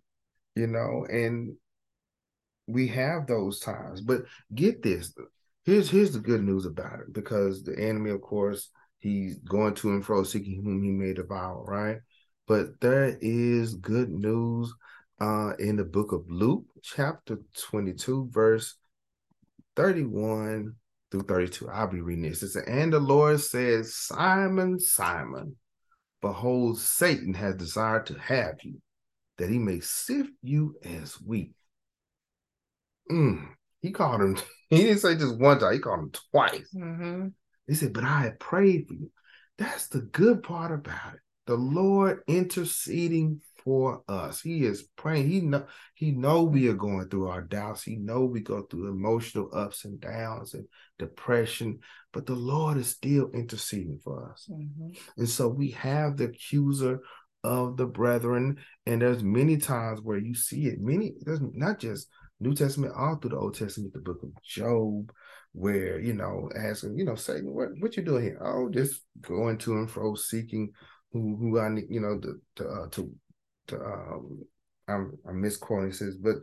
You 0.62 0.68
know, 0.68 1.06
and 1.10 1.56
we 2.68 2.88
have 2.88 3.28
those 3.28 3.60
times. 3.60 4.02
But 4.02 4.24
get 4.54 4.84
this, 4.84 5.14
here's 5.66 5.90
here's 5.90 6.14
the 6.14 6.20
good 6.20 6.44
news 6.44 6.66
about 6.66 7.00
it, 7.00 7.14
because 7.14 7.64
the 7.64 7.78
enemy, 7.78 8.12
of 8.12 8.22
course, 8.22 8.70
he's 9.00 9.38
going 9.40 9.76
to 9.76 9.90
and 9.90 10.06
fro 10.06 10.24
seeking 10.24 10.64
whom 10.64 10.84
he 10.84 10.92
may 10.92 11.14
devour, 11.14 11.64
right? 11.64 11.98
But 12.48 12.80
there 12.82 13.18
is 13.22 13.76
good 13.76 14.10
news 14.10 14.74
uh, 15.20 15.54
in 15.60 15.76
the 15.76 15.84
book 15.84 16.12
of 16.12 16.24
Luke, 16.28 16.66
chapter 16.82 17.40
22, 17.70 18.30
verse 18.32 18.76
31 19.76 20.76
through 21.12 21.22
32. 21.22 21.70
I'll 21.70 21.88
be 21.88 22.02
reading 22.02 22.24
this. 22.24 22.44
It 22.44 22.50
says, 22.50 22.64
And 22.68 22.94
the 22.94 23.00
Lord 23.00 23.40
says, 23.40 23.96
Simon, 23.96 24.80
Simon, 24.80 25.56
behold, 26.22 26.80
Satan 26.80 27.34
has 27.34 27.56
desired 27.56 28.06
to 28.08 28.16
have 28.16 28.56
you, 28.64 28.82
that 29.38 29.50
he 29.50 29.60
may 29.60 29.80
sift 29.80 30.32
you 30.42 30.76
as 30.84 31.14
wheat. 31.22 31.54
Mm. 33.10 33.50
He 33.82 33.92
called 33.92 34.22
him, 34.22 34.38
he 34.70 34.78
didn't 34.78 35.00
say 35.00 35.16
just 35.16 35.38
one 35.38 35.60
time, 35.60 35.74
he 35.74 35.80
called 35.80 36.00
him 36.00 36.12
twice. 36.32 36.70
Mm-hmm. 36.76 37.28
He 37.68 37.76
said, 37.76 37.94
But 37.94 38.04
I 38.04 38.22
have 38.24 38.40
prayed 38.40 38.88
for 38.88 38.94
you. 38.94 39.12
That's 39.58 39.88
the 39.88 40.02
good 40.02 40.44
part 40.44 40.72
about 40.72 41.16
it. 41.16 41.20
The 41.48 41.56
Lord 41.56 42.22
interceding 42.28 43.42
for 43.64 44.04
us. 44.08 44.42
He 44.42 44.66
is 44.66 44.84
praying. 44.96 45.30
He 45.30 45.42
know 45.42 45.66
he 45.96 46.12
know 46.12 46.44
we 46.44 46.68
are 46.70 46.74
going 46.74 47.10
through 47.10 47.28
our 47.28 47.42
doubts. 47.42 47.84
He 47.84 47.98
know 47.98 48.26
we 48.26 48.42
go 48.42 48.64
through 48.64 48.90
emotional 48.90 49.50
ups 49.54 49.86
and 49.86 50.00
downs 50.00 50.54
and 50.54 50.66
depression, 51.00 51.80
but 52.14 52.26
the 52.26 52.36
Lord 52.36 52.78
is 52.78 52.88
still 52.88 53.30
interceding 53.34 54.00
for 54.04 54.32
us. 54.32 54.48
Mm-hmm. 54.50 54.92
And 55.18 55.30
so 55.30 55.48
we 55.48 55.72
have 55.72 56.18
the 56.18 56.26
accuser 56.26 57.00
of 57.44 57.78
the 57.78 57.88
brethren, 57.88 58.58
and 58.86 59.02
there's 59.02 59.24
many 59.24 59.58
times 59.58 60.00
where 60.02 60.18
you 60.18 60.36
see 60.36 60.68
it. 60.68 60.80
Many 60.80 61.14
there's 61.22 61.42
not 61.42 61.80
just 61.80 62.08
New 62.40 62.56
Testament, 62.56 62.94
all 62.96 63.16
through 63.16 63.32
the 63.32 63.38
Old 63.38 63.56
Testament, 63.56 63.94
the 63.94 64.00
book 64.00 64.22
of 64.24 64.30
Job, 64.44 65.12
where 65.54 66.00
you 66.00 66.14
know 66.14 66.50
asking, 66.56 66.98
you 66.98 67.06
know, 67.06 67.16
Satan, 67.16 67.54
what 67.54 67.70
what 67.80 67.96
you 67.96 68.04
doing 68.04 68.24
here? 68.24 68.40
Oh, 68.42 68.70
just 68.70 69.02
going 69.22 69.58
to 69.60 69.74
and 69.74 69.90
fro, 69.90 70.16
seeking 70.16 70.72
who 71.14 71.36
who 71.38 71.60
I 71.60 71.70
need, 71.70 71.86
you 71.90 72.00
know, 72.00 72.20
to 72.20 72.42
to, 72.58 72.68
uh, 72.68 72.88
to 72.90 73.12
um, 73.74 74.46
I'm, 74.88 75.18
I'm 75.28 75.42
misquoting. 75.42 75.94
says, 75.94 76.18
but 76.18 76.36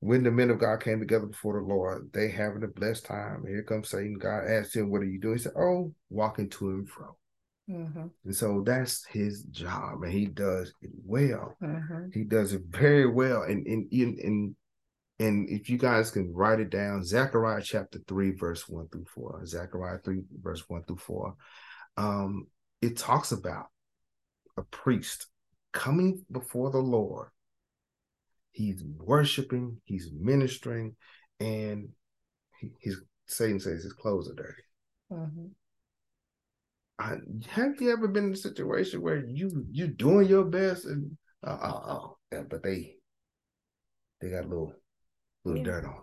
when 0.00 0.22
the 0.22 0.30
men 0.30 0.50
of 0.50 0.58
God 0.58 0.82
came 0.82 1.00
together 1.00 1.26
before 1.26 1.58
the 1.58 1.66
Lord, 1.66 2.10
they 2.12 2.28
having 2.28 2.62
a 2.62 2.68
blessed 2.68 3.06
time. 3.06 3.44
Here 3.46 3.62
comes 3.62 3.88
Satan. 3.88 4.18
God 4.18 4.44
asked 4.46 4.76
him, 4.76 4.90
"What 4.90 5.00
are 5.00 5.06
you 5.06 5.18
doing?" 5.18 5.38
He 5.38 5.42
said, 5.42 5.54
"Oh, 5.56 5.94
walking 6.10 6.50
to 6.50 6.70
and 6.70 6.88
fro." 6.88 7.16
Mm-hmm. 7.70 8.06
And 8.24 8.36
so 8.36 8.62
that's 8.66 9.06
his 9.06 9.44
job, 9.44 10.02
and 10.02 10.12
he 10.12 10.26
does 10.26 10.74
it 10.82 10.90
well. 11.04 11.56
Mm-hmm. 11.62 12.08
He 12.12 12.24
does 12.24 12.52
it 12.52 12.62
very 12.68 13.06
well. 13.06 13.44
And 13.44 13.66
and 13.66 13.90
and 13.90 14.56
and 15.18 15.48
if 15.48 15.70
you 15.70 15.78
guys 15.78 16.10
can 16.10 16.34
write 16.34 16.60
it 16.60 16.68
down, 16.68 17.04
Zechariah 17.04 17.62
chapter 17.62 17.98
three, 18.06 18.32
verse 18.32 18.68
one 18.68 18.88
through 18.88 19.06
four. 19.06 19.40
Zechariah 19.46 20.00
three, 20.04 20.20
verse 20.42 20.62
one 20.68 20.84
through 20.84 20.98
four. 20.98 21.34
Um, 21.96 22.48
it 22.82 22.98
talks 22.98 23.32
about 23.32 23.68
a 24.58 24.62
priest 24.62 25.28
coming 25.74 26.24
before 26.30 26.70
the 26.70 26.78
Lord. 26.78 27.28
He's 28.52 28.82
worshiping, 28.84 29.78
he's 29.84 30.08
ministering, 30.18 30.96
and 31.40 31.88
he, 32.60 32.70
he's 32.78 33.00
Satan 33.26 33.58
says 33.58 33.82
his 33.82 33.92
clothes 33.92 34.30
are 34.30 34.34
dirty. 34.34 34.62
Mm-hmm. 35.12 35.46
I, 36.98 37.16
have 37.48 37.80
you 37.80 37.92
ever 37.92 38.06
been 38.06 38.26
in 38.26 38.32
a 38.34 38.36
situation 38.36 39.02
where 39.02 39.26
you 39.26 39.66
you 39.70 39.88
doing 39.88 40.28
your 40.28 40.44
best 40.44 40.84
and 40.84 41.18
uh, 41.44 41.58
uh, 41.60 41.80
uh 41.86 42.08
yeah, 42.32 42.42
but 42.48 42.62
they 42.62 42.94
they 44.20 44.30
got 44.30 44.44
a 44.44 44.48
little 44.48 44.72
little 45.44 45.58
yeah. 45.58 45.64
dirt 45.64 45.84
on 45.84 46.00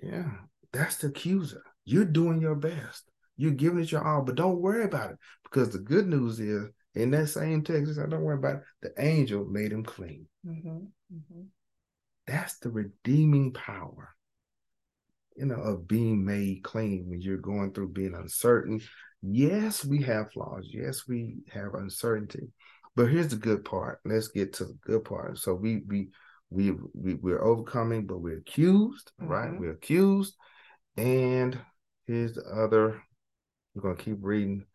them. 0.00 0.10
Yeah, 0.10 0.30
that's 0.72 0.96
the 0.96 1.08
accuser. 1.08 1.62
You're 1.84 2.06
doing 2.06 2.40
your 2.40 2.54
best. 2.54 3.04
You're 3.36 3.50
giving 3.50 3.80
it 3.80 3.92
your 3.92 4.06
all, 4.06 4.22
but 4.22 4.36
don't 4.36 4.60
worry 4.60 4.84
about 4.84 5.10
it 5.10 5.18
because 5.44 5.70
the 5.70 5.78
good 5.78 6.06
news 6.06 6.40
is 6.40 6.68
in 6.94 7.10
that 7.12 7.28
same 7.28 7.62
text, 7.62 7.98
I 7.98 8.06
don't 8.06 8.22
worry 8.22 8.36
about 8.36 8.56
it. 8.56 8.62
The 8.82 9.04
angel 9.04 9.44
made 9.44 9.72
him 9.72 9.84
clean. 9.84 10.26
Mm-hmm. 10.46 10.68
Mm-hmm. 10.68 11.42
That's 12.26 12.58
the 12.58 12.70
redeeming 12.70 13.52
power, 13.52 14.14
you 15.36 15.46
know, 15.46 15.60
of 15.60 15.88
being 15.88 16.24
made 16.24 16.62
clean 16.62 17.06
when 17.08 17.20
you're 17.20 17.38
going 17.38 17.72
through 17.72 17.92
being 17.92 18.14
uncertain. 18.14 18.80
Yes, 19.22 19.84
we 19.84 20.02
have 20.02 20.32
flaws. 20.32 20.68
Yes, 20.70 21.08
we 21.08 21.36
have 21.52 21.74
uncertainty. 21.74 22.52
But 22.94 23.06
here's 23.06 23.28
the 23.28 23.36
good 23.36 23.64
part. 23.64 24.00
Let's 24.04 24.28
get 24.28 24.52
to 24.54 24.64
the 24.64 24.78
good 24.84 25.04
part. 25.04 25.38
So 25.38 25.54
we 25.54 25.82
we 25.88 26.08
we, 26.50 26.72
we 26.92 27.14
we're 27.14 27.42
overcoming, 27.42 28.06
but 28.06 28.20
we're 28.20 28.38
accused, 28.38 29.12
mm-hmm. 29.20 29.30
right? 29.30 29.58
We're 29.58 29.72
accused. 29.72 30.34
And 30.98 31.58
here's 32.06 32.34
the 32.34 32.42
other. 32.42 33.02
We're 33.74 33.82
gonna 33.82 33.96
keep 33.96 34.18
reading 34.20 34.66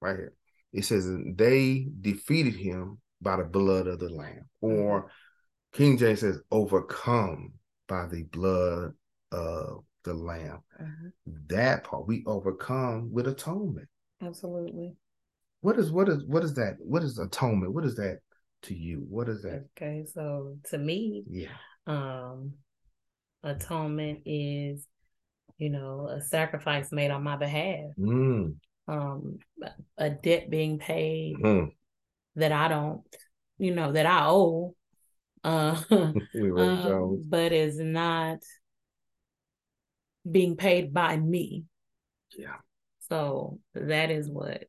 right 0.00 0.16
here 0.16 0.37
it 0.72 0.84
says 0.84 1.08
they 1.34 1.88
defeated 2.00 2.54
him 2.54 2.98
by 3.20 3.36
the 3.36 3.44
blood 3.44 3.86
of 3.86 3.98
the 3.98 4.08
lamb. 4.08 4.48
Or 4.60 5.02
mm-hmm. 5.02 5.08
king 5.72 5.98
james 5.98 6.20
says 6.20 6.40
overcome 6.50 7.52
by 7.88 8.06
the 8.06 8.24
blood 8.24 8.92
of 9.32 9.84
the 10.04 10.14
lamb. 10.14 10.60
Mm-hmm. 10.80 11.08
that 11.48 11.84
part 11.84 12.06
we 12.06 12.22
overcome 12.26 13.10
with 13.12 13.26
atonement. 13.26 13.88
Absolutely. 14.22 14.94
What 15.60 15.78
is 15.78 15.90
what 15.90 16.08
is 16.08 16.24
what 16.26 16.44
is 16.44 16.54
that? 16.54 16.76
What 16.78 17.02
is 17.02 17.18
atonement? 17.18 17.74
What 17.74 17.84
is 17.84 17.96
that 17.96 18.18
to 18.62 18.74
you? 18.74 19.04
What 19.08 19.28
is 19.28 19.42
that? 19.42 19.66
Okay 19.76 20.04
so 20.12 20.56
to 20.70 20.78
me 20.78 21.24
yeah. 21.28 21.48
um 21.86 22.52
atonement 23.42 24.20
is 24.26 24.86
you 25.56 25.70
know 25.70 26.08
a 26.08 26.20
sacrifice 26.20 26.92
made 26.92 27.10
on 27.10 27.22
my 27.24 27.36
behalf. 27.36 27.90
Mm 27.98 28.54
um, 28.88 29.38
a 29.96 30.10
debt 30.10 30.50
being 30.50 30.78
paid 30.78 31.36
mm. 31.36 31.68
that 32.36 32.52
I 32.52 32.68
don't, 32.68 33.02
you 33.58 33.74
know, 33.74 33.92
that 33.92 34.06
I 34.06 34.26
owe 34.26 34.74
Uh, 35.44 35.80
um, 35.90 37.24
but 37.28 37.52
is 37.52 37.78
not 37.78 38.38
being 40.28 40.56
paid 40.56 40.92
by 40.92 41.16
me. 41.16 41.64
Yeah. 42.36 42.56
So 43.08 43.58
that 43.74 44.10
is 44.10 44.28
what 44.28 44.64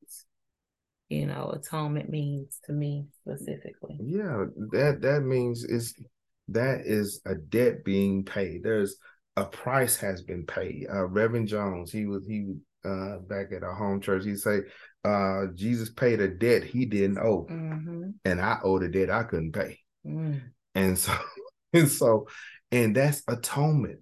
you 1.09 1.25
know 1.25 1.49
atonement 1.49 2.09
means 2.09 2.59
to 2.65 2.71
me 2.71 3.07
specifically. 3.21 3.97
Yeah, 3.99 4.45
that 4.71 4.99
that 5.01 5.21
means 5.23 5.63
is 5.63 5.95
that 6.49 6.81
is 6.85 7.21
a 7.25 7.35
debt 7.35 7.83
being 7.83 8.23
paid. 8.23 8.63
There's 8.63 8.97
a 9.35 9.45
price 9.45 9.97
has 9.97 10.21
been 10.21 10.45
paid. 10.45 10.87
Uh, 10.91 11.05
Reverend 11.07 11.47
Jones, 11.47 11.91
he 11.91 12.05
was 12.05 12.25
he 12.25 12.53
uh, 12.89 13.19
back 13.19 13.51
at 13.51 13.63
our 13.63 13.75
home 13.75 14.01
church. 14.01 14.25
He'd 14.25 14.39
say, 14.39 14.61
uh, 15.05 15.47
Jesus 15.53 15.89
paid 15.89 16.19
a 16.19 16.27
debt 16.27 16.63
he 16.63 16.85
didn't 16.85 17.19
owe, 17.19 17.47
mm-hmm. 17.49 18.09
and 18.25 18.41
I 18.41 18.59
owed 18.63 18.83
a 18.83 18.89
debt 18.89 19.09
I 19.09 19.23
couldn't 19.23 19.53
pay. 19.53 19.79
Mm. 20.05 20.41
And 20.75 20.97
so, 20.97 21.13
and 21.73 21.89
so, 21.89 22.27
and 22.71 22.95
that's 22.95 23.23
atonement. 23.27 23.99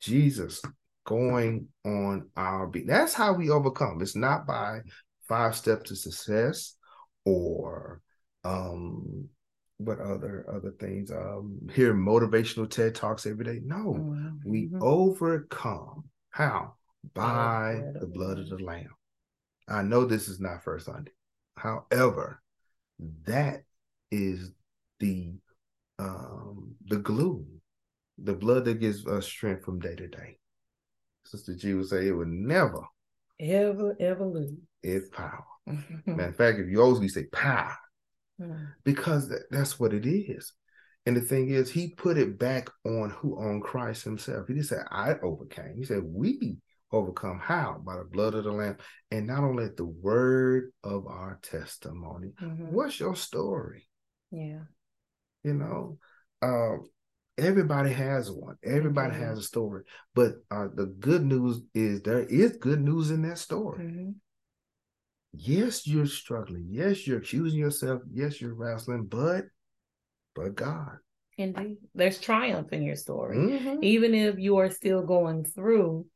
Jesus 0.00 0.60
going 1.06 1.68
on 1.84 2.28
our 2.36 2.66
beat. 2.66 2.86
That's 2.86 3.14
how 3.14 3.32
we 3.32 3.50
overcome. 3.50 4.02
It's 4.02 4.16
not 4.16 4.46
by 4.46 4.80
five 5.28 5.56
steps 5.56 5.88
to 5.88 5.96
success 5.96 6.76
or 7.24 8.00
um 8.44 9.28
what 9.78 9.98
other 9.98 10.46
other 10.48 10.72
things 10.78 11.10
um 11.10 11.58
hear 11.72 11.94
motivational 11.94 12.68
ted 12.68 12.94
talks 12.94 13.26
every 13.26 13.44
day 13.44 13.60
no 13.64 13.94
mm-hmm. 13.98 14.28
we 14.44 14.70
overcome 14.80 16.04
how 16.30 16.74
by 17.12 17.82
the 18.00 18.06
blood 18.06 18.38
of 18.38 18.48
the 18.48 18.58
lamb. 18.58 18.90
I 19.68 19.82
know 19.82 20.04
this 20.04 20.28
is 20.28 20.40
not 20.40 20.62
first 20.62 20.86
sunday. 20.86 21.12
However 21.56 22.42
that 23.26 23.62
is 24.10 24.50
the 25.00 25.34
um 25.98 26.74
the 26.86 26.96
glue 26.96 27.46
the 28.18 28.32
blood 28.32 28.64
that 28.64 28.80
gives 28.80 29.06
us 29.06 29.26
strength 29.26 29.64
from 29.64 29.80
day 29.80 29.94
to 29.94 30.08
day. 30.08 30.38
Sister 31.26 31.54
g 31.54 31.74
would 31.74 31.88
say 31.88 32.06
it 32.06 32.12
would 32.12 32.28
never 32.28 32.82
ever 33.40 33.96
ever 33.98 34.26
lose. 34.26 34.52
Its 34.82 35.08
power. 35.10 35.44
Matter 36.06 36.28
of 36.28 36.36
fact 36.36 36.58
if 36.58 36.68
you 36.68 36.82
always 36.82 37.14
say 37.14 37.24
power 37.24 37.76
mm. 38.40 38.68
because 38.84 39.28
that, 39.28 39.44
that's 39.50 39.80
what 39.80 39.92
it 39.92 40.06
is. 40.06 40.52
And 41.06 41.16
the 41.16 41.20
thing 41.20 41.50
is 41.50 41.70
he 41.70 41.88
put 41.88 42.16
it 42.16 42.38
back 42.38 42.70
on 42.84 43.10
who? 43.10 43.36
On 43.38 43.60
christ 43.60 44.04
himself. 44.04 44.46
He 44.46 44.54
didn't 44.54 44.66
say 44.66 44.76
i 44.90 45.14
overcame. 45.22 45.76
He 45.76 45.84
said 45.84 46.02
we 46.02 46.56
overcome. 46.94 47.40
How? 47.42 47.80
By 47.84 47.96
the 47.96 48.04
blood 48.04 48.34
of 48.34 48.44
the 48.44 48.52
lamb. 48.52 48.76
And 49.10 49.26
not 49.26 49.44
only 49.44 49.68
the 49.76 49.84
word 49.84 50.72
of 50.82 51.06
our 51.06 51.38
testimony. 51.42 52.32
Mm-hmm. 52.40 52.72
what's 52.72 53.00
your 53.00 53.16
story? 53.16 53.88
Yeah. 54.30 54.60
You 55.42 55.54
know 55.54 55.98
uh, 56.44 56.76
everybody 57.38 57.92
has 57.92 58.30
one. 58.30 58.56
Everybody 58.62 59.14
mm-hmm. 59.14 59.24
has 59.24 59.38
a 59.38 59.42
story. 59.42 59.84
But 60.14 60.32
uh, 60.50 60.68
the 60.74 60.86
good 60.86 61.24
news 61.24 61.62
is 61.74 62.02
there 62.02 62.22
is 62.22 62.56
good 62.56 62.80
news 62.80 63.10
in 63.10 63.22
that 63.22 63.38
story. 63.38 63.84
Mm-hmm. 63.84 64.10
yes 65.32 65.86
you're 65.86 66.06
struggling. 66.06 66.66
Yes 66.70 67.06
you're 67.06 67.18
accusing 67.18 67.58
yourself. 67.58 68.02
Yes 68.12 68.40
you're 68.40 68.54
wrestling. 68.54 69.06
But 69.06 69.44
but 70.34 70.54
god. 70.54 70.98
Indeed. 71.36 71.78
There's 71.94 72.20
triumph 72.20 72.72
in 72.72 72.84
your 72.84 72.96
story. 72.96 73.36
Mm-hmm. 73.36 73.82
even 73.82 74.14
if 74.14 74.38
you 74.38 74.58
are 74.58 74.70
still 74.70 75.02
going 75.02 75.44
through 75.44 76.06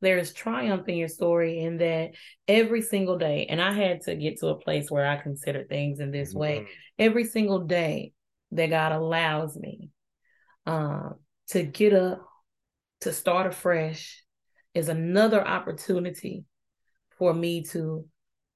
there's 0.00 0.32
triumph 0.32 0.88
in 0.88 0.96
your 0.96 1.08
story 1.08 1.60
in 1.60 1.78
that 1.78 2.10
every 2.46 2.82
single 2.82 3.18
day 3.18 3.46
and 3.48 3.60
i 3.60 3.72
had 3.72 4.00
to 4.00 4.14
get 4.14 4.38
to 4.38 4.48
a 4.48 4.58
place 4.58 4.90
where 4.90 5.06
i 5.06 5.16
consider 5.16 5.64
things 5.64 6.00
in 6.00 6.10
this 6.10 6.32
way 6.32 6.58
mm-hmm. 6.58 6.70
every 6.98 7.24
single 7.24 7.60
day 7.60 8.12
that 8.52 8.70
god 8.70 8.92
allows 8.92 9.56
me 9.56 9.90
uh, 10.66 11.10
to 11.48 11.62
get 11.62 11.94
up 11.94 12.26
to 13.00 13.12
start 13.12 13.46
afresh 13.46 14.22
is 14.74 14.88
another 14.88 15.46
opportunity 15.46 16.44
for 17.18 17.32
me 17.32 17.62
to 17.62 18.04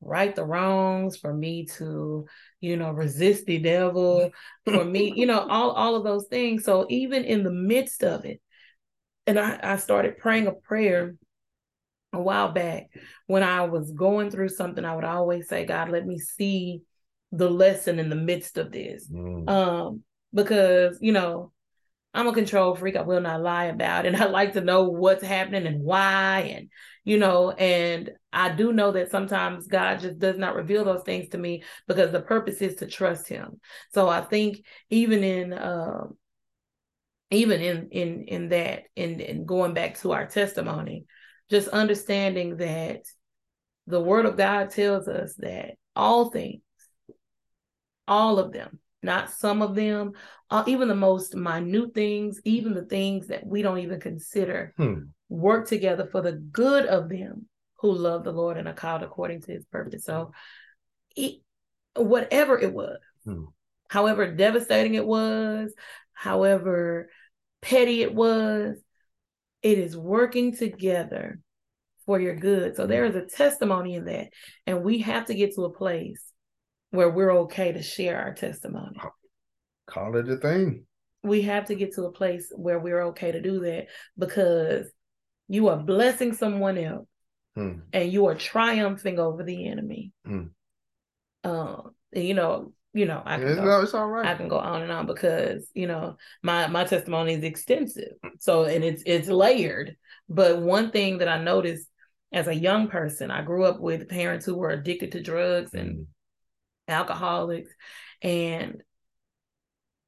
right 0.01 0.35
the 0.35 0.45
wrongs 0.45 1.17
for 1.17 1.33
me 1.33 1.65
to 1.65 2.27
you 2.61 2.77
know 2.77 2.91
resist 2.91 3.47
the 3.47 3.59
devil 3.59 4.31
for 4.65 4.85
me 4.85 5.13
you 5.15 5.27
know 5.27 5.41
all 5.51 5.71
all 5.71 5.95
of 5.95 6.05
those 6.05 6.27
things 6.27 6.65
so 6.65 6.87
even 6.91 7.25
in 7.25 7.45
the 7.45 7.51
midst 7.51 8.03
of 8.03 8.25
it 8.25 8.41
and 9.27 9.39
I, 9.39 9.59
I 9.63 9.77
started 9.77 10.19
praying 10.19 10.49
a 10.49 10.53
prayer 10.53 11.15
a 12.13 12.21
while 12.21 12.53
back 12.53 12.91
when 13.27 13.43
I 13.43 13.63
was 13.63 13.91
going 13.93 14.31
through 14.31 14.51
something, 14.51 14.85
I 14.85 14.95
would 14.95 15.05
always 15.05 15.49
say, 15.49 15.65
God, 15.65 15.91
let 15.91 16.07
me 16.07 16.19
see 16.19 16.83
the 17.31 17.51
lesson 17.51 17.99
in 17.99 18.11
the 18.11 18.17
midst 18.17 18.59
of 18.59 18.71
this. 18.71 19.09
Mm. 19.11 19.49
Um, 19.49 20.03
because, 20.35 20.99
you 21.01 21.13
know, 21.13 21.53
I'm 22.15 22.27
a 22.27 22.35
control 22.35 22.75
freak. 22.75 22.97
I 22.97 23.03
will 23.03 23.21
not 23.21 23.41
lie 23.41 23.67
about 23.67 24.05
it. 24.05 24.15
I 24.21 24.27
like 24.27 24.53
to 24.53 24.61
know 24.61 24.85
what's 24.85 25.25
happening 25.25 25.67
and 25.67 25.83
why. 25.83 26.55
And, 26.55 26.69
you 27.05 27.19
know, 27.19 27.51
and 27.53 28.11
I 28.33 28.51
do 28.51 28.73
know 28.73 28.93
that 28.93 29.11
sometimes 29.11 29.67
God 29.67 30.01
just 30.01 30.19
does 30.19 30.37
not 30.37 30.55
reveal 30.55 30.85
those 30.85 31.03
things 31.03 31.31
to 31.31 31.39
me 31.39 31.63
because 31.89 32.13
the 32.13 32.21
purpose 32.21 32.61
is 32.61 32.77
to 32.77 32.87
trust 32.87 33.29
him. 33.29 33.61
So 33.95 34.09
I 34.09 34.21
think 34.21 34.65
even 34.91 35.25
in, 35.25 35.53
uh, 35.55 36.05
even 37.31 37.63
in, 37.63 37.89
in, 37.91 38.25
in 38.25 38.49
that, 38.51 38.85
in, 38.95 39.21
in 39.21 39.47
going 39.47 39.73
back 39.73 39.99
to 40.01 40.13
our 40.13 40.27
testimony, 40.27 41.07
just 41.53 41.69
understanding 41.69 42.57
that 42.57 43.05
the 43.87 44.01
word 44.01 44.25
of 44.25 44.39
God 44.39 44.71
tells 44.71 45.07
us 45.07 45.35
that 45.35 45.73
all 45.95 46.31
things, 46.31 46.63
all 48.09 48.39
of 48.39 48.53
them, 48.53 48.79
not 49.03 49.31
some 49.31 49.61
of 49.61 49.75
them, 49.75 50.13
uh, 50.49 50.65
even 50.67 50.89
the 50.89 50.95
most 50.95 51.37
minute 51.37 51.93
things, 51.93 52.41
even 52.47 52.73
the 52.73 52.87
things 52.87 53.27
that 53.27 53.47
we 53.47 53.61
don't 53.61 53.81
even 53.81 54.01
consider, 54.01 54.73
hmm. 54.79 55.01
work 55.29 55.69
together 55.69 56.09
for 56.11 56.23
the 56.23 56.33
good 56.33 56.87
of 56.87 57.11
them 57.11 57.47
who 57.81 57.93
love 57.93 58.25
the 58.25 58.33
Lord 58.33 58.57
and 58.57 58.67
are 58.67 58.73
called 58.73 59.03
according 59.03 59.43
to 59.43 59.53
his 59.53 59.67
purpose. 59.67 60.07
So, 60.07 60.33
it, 61.15 61.43
whatever 61.97 62.59
it 62.59 62.73
was, 62.73 62.97
hmm. 63.27 63.45
however 63.91 64.33
devastating 64.33 64.95
it 64.95 65.07
was, 65.07 65.75
however 66.15 67.11
petty 67.61 68.01
it 68.01 68.15
was, 68.15 68.79
it 69.63 69.79
is 69.79 69.97
working 69.97 70.55
together 70.57 71.39
for 72.07 72.21
your 72.21 72.35
good. 72.35 72.77
So 72.77 72.87
there 72.87 73.05
is 73.05 73.15
a 73.15 73.27
testimony 73.27 73.95
in 73.95 74.05
that. 74.07 74.29
And 74.67 74.83
we 74.83 74.99
have 74.99 75.27
to 75.27 75.35
get 75.35 75.55
to 75.55 75.65
a 75.65 75.73
place 75.73 76.23
where 76.91 77.11
we're 77.11 77.33
okay 77.43 77.73
to 77.73 77.83
share 77.83 78.19
our 78.19 78.35
testimony. 78.35 78.99
Call 79.87 80.17
it 80.17 80.29
a 80.29 80.37
thing. 80.37 80.85
We 81.23 81.43
have 81.43 81.67
to 81.67 81.75
get 81.75 81.95
to 81.95 82.05
a 82.05 82.13
place 82.13 82.53
where 82.55 82.79
we're 82.79 83.03
okay 83.09 83.33
to 83.33 83.41
do 83.41 83.61
that 83.61 83.87
because 84.19 84.91
you 85.49 85.69
are 85.69 85.77
blessing 85.77 86.35
someone 86.35 86.79
else 86.79 87.07
hmm. 87.55 87.81
and 87.93 88.13
you 88.13 88.27
are 88.27 88.35
triumphing 88.35 89.21
over 89.21 89.45
the 89.45 89.69
enemy. 89.69 90.13
Hmm. 90.27 90.47
Uh, 91.45 91.83
you 92.13 92.35
know, 92.35 92.73
you 92.95 93.07
know, 93.07 93.23
I 93.25 93.39
can 93.39 93.49
it's, 93.49 93.57
go, 93.57 93.65
no, 93.65 93.81
it's 93.81 93.95
all 93.95 94.09
right. 94.09 94.27
I 94.27 94.35
can 94.35 94.49
go 94.49 94.59
on 94.59 94.83
and 94.83 94.93
on 94.93 95.07
because 95.07 95.67
you 95.75 95.87
know 95.87 96.17
my 96.43 96.67
my 96.67 96.85
testimony 96.85 97.35
is 97.35 97.45
extensive, 97.45 98.13
so 98.39 98.65
and 98.65 98.85
it's 98.85 99.03
it's 99.07 99.29
layered. 99.29 99.97
But 100.29 100.61
one 100.61 100.91
thing 100.91 101.19
that 101.19 101.29
I 101.29 101.43
noticed 101.43 101.89
as 102.33 102.49
a 102.49 102.55
young 102.55 102.89
person, 102.89 103.31
I 103.31 103.43
grew 103.43 103.65
up 103.65 103.81
with 103.81 104.09
parents 104.09 104.47
who 104.47 104.57
were 104.57 104.71
addicted 104.71 105.13
to 105.13 105.23
drugs 105.23 105.75
and 105.75 106.01
mm. 106.01 106.07
alcoholics, 106.89 107.71
and 108.21 108.83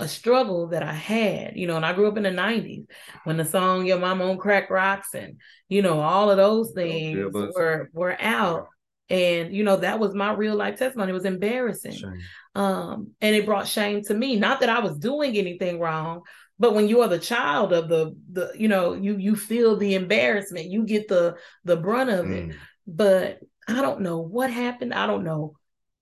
a 0.00 0.08
struggle 0.08 0.68
that 0.68 0.82
I 0.82 0.92
had, 0.92 1.56
you 1.56 1.66
know, 1.66 1.76
and 1.76 1.86
I 1.86 1.92
grew 1.92 2.08
up 2.08 2.16
in 2.16 2.24
the 2.24 2.30
90s 2.30 2.86
when 3.24 3.36
the 3.36 3.44
song 3.44 3.86
Your 3.86 3.98
Mom 3.98 4.20
on 4.20 4.38
Crack 4.38 4.68
Rocks 4.68 5.14
and, 5.14 5.40
you 5.68 5.82
know, 5.82 6.00
all 6.00 6.30
of 6.30 6.36
those 6.36 6.72
things 6.72 7.32
were 7.32 7.90
were 7.92 8.20
out. 8.20 8.68
And, 9.08 9.54
you 9.54 9.64
know, 9.64 9.76
that 9.76 10.00
was 10.00 10.14
my 10.14 10.32
real 10.32 10.56
life 10.56 10.78
testimony. 10.78 11.10
It 11.10 11.14
was 11.14 11.26
embarrassing. 11.26 11.92
Shame. 11.92 12.20
Um, 12.54 13.12
and 13.20 13.34
it 13.34 13.46
brought 13.46 13.66
shame 13.66 14.02
to 14.04 14.14
me. 14.14 14.36
Not 14.36 14.60
that 14.60 14.68
I 14.68 14.78
was 14.80 14.96
doing 14.98 15.36
anything 15.36 15.80
wrong, 15.80 16.22
but 16.58 16.74
when 16.74 16.88
you 16.88 17.00
are 17.02 17.08
the 17.08 17.18
child 17.18 17.72
of 17.72 17.88
the 17.88 18.16
the, 18.30 18.52
you 18.56 18.68
know, 18.68 18.94
you 18.94 19.16
you 19.16 19.34
feel 19.34 19.76
the 19.76 19.94
embarrassment, 19.94 20.70
you 20.70 20.84
get 20.84 21.08
the 21.08 21.36
the 21.64 21.76
brunt 21.76 22.10
of 22.10 22.30
it. 22.30 22.48
Mm. 22.48 22.54
But 22.86 23.40
I 23.66 23.80
don't 23.80 24.02
know 24.02 24.18
what 24.20 24.50
happened. 24.50 24.94
I 24.94 25.06
don't 25.06 25.24
know 25.24 25.56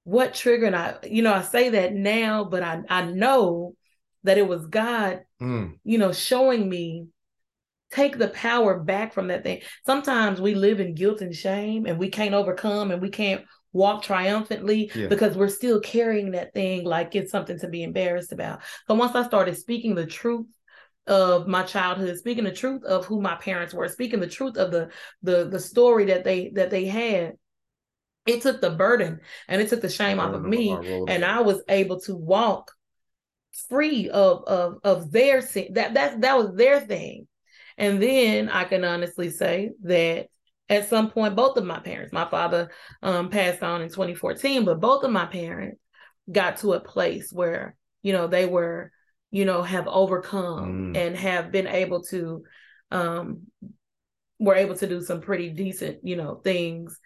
what 0.05 0.35
triggered. 0.35 0.75
I, 0.75 0.97
you 1.05 1.23
know, 1.23 1.33
I 1.33 1.43
say 1.43 1.71
that 1.71 1.95
now, 1.95 2.45
but 2.45 2.63
I 2.63 2.83
I 2.89 3.03
know 3.07 3.75
that 4.25 4.39
it 4.39 4.47
was 4.47 4.67
God, 4.67 5.23
mm. 5.41 5.79
you 5.85 5.99
know, 5.99 6.13
showing 6.13 6.69
me 6.69 7.07
take 7.93 8.19
the 8.19 8.29
power 8.29 8.79
back 8.79 9.13
from 9.13 9.29
that 9.29 9.45
thing. 9.45 9.61
Sometimes 9.85 10.41
we 10.41 10.55
live 10.55 10.81
in 10.81 10.95
guilt 10.95 11.21
and 11.21 11.35
shame 11.35 11.87
and 11.87 11.99
we 11.99 12.09
can't 12.09 12.35
overcome 12.35 12.91
and 12.91 13.03
we 13.03 13.11
can't 13.11 13.45
walk 13.73 14.03
triumphantly 14.03 14.91
yeah. 14.95 15.07
because 15.07 15.37
we're 15.37 15.49
still 15.49 15.81
carrying 15.81 16.33
that 16.33 16.53
thing 16.53 16.85
like 16.85 17.15
it's 17.15 17.33
something 17.33 17.59
to 17.59 17.69
be 17.69 17.83
embarrassed 17.83 18.33
about. 18.33 18.61
So 18.87 18.95
once 18.95 19.15
I 19.15 19.27
started 19.27 19.57
speaking 19.57 19.95
the 19.95 20.07
truth 20.07 20.47
of 21.07 21.49
my 21.49 21.63
childhood, 21.63 22.17
speaking 22.19 22.45
the 22.45 22.53
truth 22.53 22.85
of 22.85 23.07
who 23.07 23.21
my 23.21 23.35
parents 23.37 23.75
were, 23.75 23.89
speaking 23.89 24.21
the 24.21 24.27
truth 24.27 24.57
of 24.57 24.71
the 24.71 24.91
the 25.23 25.49
the 25.49 25.61
story 25.61 26.07
that 26.07 26.25
they 26.25 26.51
that 26.55 26.71
they 26.71 26.85
had, 26.85 27.35
it 28.27 28.43
took 28.43 28.61
the 28.61 28.71
burden 28.71 29.21
and 29.49 29.61
it 29.61 29.69
took 29.69 29.81
the 29.81 29.89
shame 29.89 30.21
off 30.21 30.35
of 30.35 30.43
me 30.43 30.71
and 31.09 31.25
I 31.25 31.41
was 31.41 31.63
able 31.69 32.01
to 32.01 32.15
walk 32.15 32.71
free 33.69 34.09
of 34.11 34.45
of 34.45 34.75
of 34.85 35.11
their 35.11 35.41
sin. 35.43 35.69
That 35.73 35.95
that 35.95 36.21
that 36.21 36.37
was 36.37 36.55
their 36.55 36.81
thing. 36.81 37.27
And 37.79 38.03
then 38.03 38.49
I 38.49 38.65
can 38.65 38.85
honestly 38.85 39.31
say 39.31 39.71
that 39.83 40.29
at 40.69 40.89
some 40.89 41.11
point, 41.11 41.37
both 41.37 41.57
of 41.57 41.65
my 41.65 41.79
parents, 41.79 42.13
my 42.13 42.29
father 42.29 42.71
um, 43.03 43.29
passed 43.29 43.63
on 43.63 43.83
in 43.83 43.89
2014, 43.89 44.65
but 44.65 44.81
both 44.81 45.05
of 45.05 45.11
my 45.11 45.27
parents 45.27 45.79
got 46.31 46.59
to 46.59 46.73
a 46.73 46.81
place 46.81 47.33
where, 47.33 47.77
you 48.03 48.13
know, 48.13 48.27
they 48.27 48.47
were, 48.47 48.91
you 49.31 49.45
know, 49.45 49.63
have 49.63 49.87
overcome 49.89 50.95
mm. 50.95 50.97
and 50.97 51.17
have 51.17 51.51
been 51.51 51.67
able 51.67 52.03
to, 52.05 52.45
um, 52.91 53.43
were 54.39 54.55
able 54.55 54.77
to 54.77 54.87
do 54.87 55.01
some 55.01 55.21
pretty 55.21 55.51
decent, 55.51 55.99
you 56.03 56.17
know, 56.17 56.37
things 56.37 56.99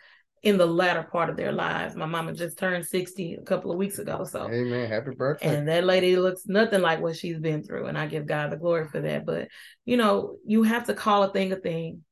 in 0.42 0.58
the 0.58 0.66
latter 0.66 1.02
part 1.02 1.28
of 1.28 1.36
their 1.36 1.50
lives. 1.50 1.96
My 1.96 2.06
mama 2.06 2.32
just 2.32 2.56
turned 2.56 2.86
60 2.86 3.34
a 3.34 3.42
couple 3.42 3.72
of 3.72 3.78
weeks 3.78 3.98
ago. 3.98 4.22
So 4.22 4.48
Amen. 4.48 4.88
Happy 4.88 5.10
birthday. 5.10 5.56
And 5.56 5.66
that 5.68 5.82
lady 5.82 6.16
looks 6.16 6.42
nothing 6.46 6.82
like 6.82 7.00
what 7.00 7.16
she's 7.16 7.40
been 7.40 7.64
through. 7.64 7.86
And 7.86 7.98
I 7.98 8.06
give 8.06 8.26
God 8.26 8.52
the 8.52 8.56
glory 8.56 8.86
for 8.86 9.00
that. 9.00 9.26
But 9.26 9.48
you 9.84 9.96
know, 9.96 10.36
you 10.46 10.62
have 10.62 10.86
to 10.86 10.94
call 10.94 11.24
a 11.24 11.32
thing 11.32 11.52
a 11.52 11.56
thing, 11.56 12.04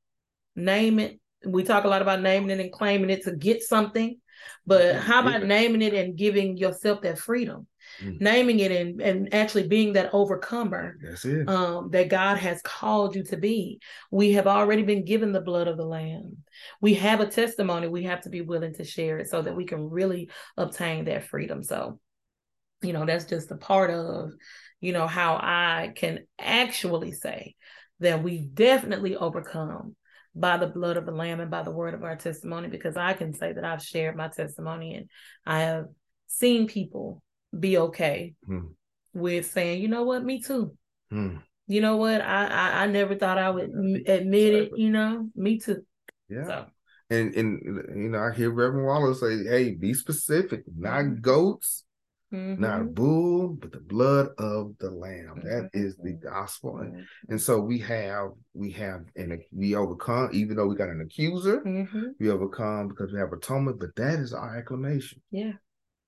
name 0.57 0.99
it. 0.99 1.21
We 1.47 1.65
talk 1.65 1.85
a 1.85 1.89
lot 1.89 2.03
about 2.03 2.23
naming 2.23 2.51
it 2.51 2.61
and 2.61 2.73
claiming 2.73 3.11
it 3.11 3.25
to 3.25 3.35
get 3.35 3.63
something. 3.63 4.19
But 4.67 4.97
how 4.97 5.21
about 5.21 5.45
naming 5.45 5.83
it 5.83 5.95
and 5.95 6.17
giving 6.17 6.57
yourself 6.57 7.03
that 7.03 7.19
freedom? 7.19 7.67
mm. 8.03 8.21
naming 8.21 8.61
it 8.61 8.73
and, 8.73 9.01
and 9.01 9.35
actually 9.35 9.69
being 9.69 9.95
that 9.95 10.11
overcomer 10.13 10.97
That's 11.03 11.25
it. 11.25 11.49
Um, 11.49 11.91
that 11.91 12.09
God 12.09 12.39
has 12.39 12.61
called 12.63 13.15
you 13.15 13.25
to 13.25 13.37
be. 13.37 13.81
We 14.11 14.33
have 14.33 14.47
already 14.47 14.83
been 14.83 15.05
given 15.05 15.33
the 15.33 15.41
blood 15.41 15.69
of 15.69 15.77
the 15.77 15.85
Lamb. 15.85 16.39
We 16.81 16.95
have 16.95 17.21
a 17.21 17.27
testimony. 17.27 17.89
We 17.89 18.05
have 18.05 18.23
to 18.23 18.31
be 18.31 18.41
willing 18.41 18.75
to 18.75 18.85
share 18.85 19.19
it 19.19 19.29
so 19.29 19.43
that 19.43 19.57
we 19.57 19.65
can 19.65 19.89
really 19.89 20.31
obtain 20.57 21.07
that 21.07 21.29
freedom. 21.29 21.63
So, 21.63 22.01
you 22.83 22.93
know, 22.93 23.07
that's 23.07 23.25
just 23.25 23.51
a 23.51 23.57
part 23.57 23.91
of, 23.91 24.33
you 24.81 24.93
know, 24.93 25.07
how 25.07 25.35
I 25.35 25.93
can 25.95 26.21
actually 26.39 27.13
say 27.13 27.55
that 28.01 28.23
we 28.23 28.39
definitely 28.39 29.17
overcome 29.17 29.97
by 30.35 30.57
the 30.57 30.67
blood 30.67 30.97
of 30.97 31.07
the 31.07 31.13
lamb 31.13 31.41
and 31.41 31.51
by 31.51 31.63
the 31.63 31.71
word 31.71 31.95
of 31.95 32.03
our 32.03 32.17
testimony 32.17 32.69
because 32.69 32.97
I 32.97 33.13
can 33.13 33.33
say 33.33 33.53
that 33.53 33.65
I've 33.65 33.83
shared 33.83 34.17
my 34.17 34.29
testimony 34.29 34.95
and 34.95 35.09
I 35.47 35.61
have 35.61 35.87
seen 36.27 36.67
people 36.67 37.23
be 37.59 37.79
okay 37.79 38.35
hmm. 38.45 38.67
with 39.13 39.47
saying, 39.47 39.81
you 39.81 39.89
know 39.89 40.03
what, 40.03 40.25
me 40.25 40.41
too. 40.41 40.77
Hmm. 41.11 41.37
You 41.67 41.81
know 41.81 41.97
what, 41.97 42.21
I, 42.21 42.47
I, 42.47 42.83
I 42.83 42.87
never 42.87 43.15
thought 43.15 43.39
I 43.39 43.49
would 43.49 43.71
admit 44.07 44.55
it. 44.55 44.73
You 44.77 44.91
know, 44.91 45.31
me 45.35 45.59
too. 45.59 45.85
Yeah. 46.29 46.47
So. 46.47 46.67
And 47.11 47.35
and 47.35 47.61
you 47.95 48.09
know, 48.11 48.19
I 48.19 48.35
hear 48.35 48.51
Reverend 48.51 48.87
Wallace 48.87 49.21
say, 49.21 49.45
"Hey, 49.45 49.75
be 49.75 49.93
specific. 49.93 50.63
Not 50.75 51.05
mm-hmm. 51.05 51.21
goats, 51.21 51.85
mm-hmm. 52.35 52.61
not 52.61 52.95
bull, 52.95 53.49
but 53.49 53.73
the 53.73 53.81
blood 53.81 54.29
of 54.39 54.75
the 54.79 54.91
lamb. 54.91 55.37
Mm-hmm. 55.39 55.49
That 55.49 55.71
is 55.73 55.97
the 55.97 56.13
gospel." 56.13 56.79
And, 56.79 56.93
mm-hmm. 56.93 57.31
and 57.33 57.41
so 57.41 57.61
we 57.61 57.79
have 57.79 58.31
we 58.53 58.71
have 58.73 59.05
and 59.17 59.41
we 59.53 59.75
overcome, 59.75 60.31
even 60.33 60.57
though 60.57 60.67
we 60.67 60.77
got 60.77 60.89
an 60.89 61.01
accuser, 61.01 61.61
mm-hmm. 61.61 62.09
we 62.19 62.31
overcome 62.31 62.89
because 62.89 63.13
we 63.13 63.19
have 63.19 63.33
atonement. 63.33 63.81
But 63.81 63.95
that 63.97 64.19
is 64.19 64.33
our 64.33 64.59
acclamation. 64.59 65.23
Yeah. 65.31 65.53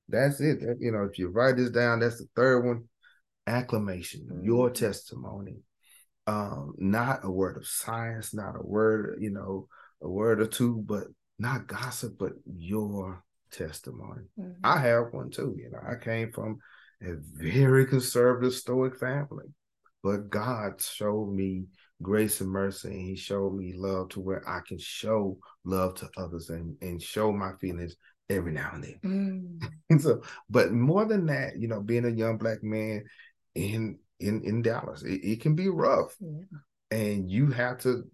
That's 0.08 0.40
it. 0.40 0.60
That, 0.60 0.76
you 0.80 0.92
know, 0.92 1.04
if 1.04 1.18
you 1.18 1.28
write 1.28 1.56
this 1.56 1.70
down, 1.70 2.00
that's 2.00 2.18
the 2.18 2.28
third 2.36 2.64
one. 2.64 2.84
Acclamation, 3.46 4.22
mm-hmm. 4.22 4.44
your 4.44 4.70
testimony. 4.70 5.58
Um, 6.26 6.74
not 6.78 7.20
a 7.24 7.30
word 7.30 7.56
of 7.56 7.66
science, 7.66 8.34
not 8.34 8.56
a 8.56 8.66
word, 8.66 9.18
you 9.20 9.30
know, 9.30 9.68
a 10.02 10.08
word 10.08 10.40
or 10.40 10.46
two, 10.46 10.82
but 10.84 11.04
not 11.38 11.68
gossip, 11.68 12.18
but 12.18 12.32
your 12.44 13.22
testimony. 13.50 14.22
Mm-hmm. 14.38 14.64
I 14.64 14.78
have 14.78 15.12
one 15.12 15.30
too. 15.30 15.54
You 15.58 15.70
know, 15.70 15.80
I 15.86 16.02
came 16.02 16.32
from 16.32 16.58
a 17.02 17.14
very 17.34 17.86
conservative 17.86 18.54
Stoic 18.54 18.98
family, 18.98 19.46
but 20.02 20.30
God 20.30 20.80
showed 20.80 21.32
me 21.32 21.64
grace 22.02 22.40
and 22.40 22.50
mercy, 22.50 22.88
and 22.88 23.00
He 23.00 23.16
showed 23.16 23.54
me 23.54 23.74
love 23.76 24.10
to 24.10 24.20
where 24.20 24.48
I 24.48 24.60
can 24.66 24.78
show 24.78 25.38
love 25.64 25.94
to 25.96 26.08
others 26.16 26.50
and, 26.50 26.76
and 26.80 27.02
show 27.02 27.32
my 27.32 27.52
feelings 27.60 27.96
every 28.28 28.52
now 28.52 28.70
and 28.74 28.84
then. 28.84 29.60
Mm. 29.90 30.00
so, 30.00 30.22
but 30.50 30.72
more 30.72 31.04
than 31.04 31.26
that, 31.26 31.58
you 31.58 31.68
know, 31.68 31.80
being 31.80 32.04
a 32.04 32.10
young 32.10 32.38
black 32.38 32.62
man 32.62 33.04
in 33.54 33.98
in 34.20 34.42
in 34.44 34.62
Dallas, 34.62 35.02
it, 35.02 35.20
it 35.22 35.40
can 35.40 35.54
be 35.54 35.68
rough. 35.68 36.14
Yeah. 36.20 36.58
And 36.90 37.28
you 37.28 37.48
have 37.48 37.78
to 37.80 38.04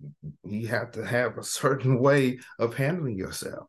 you 0.45 0.66
have 0.68 0.92
to 0.92 1.05
have 1.05 1.38
a 1.38 1.45
certain 1.45 1.99
way 2.01 2.38
of 2.59 2.75
handling 2.75 3.16
yourself. 3.16 3.66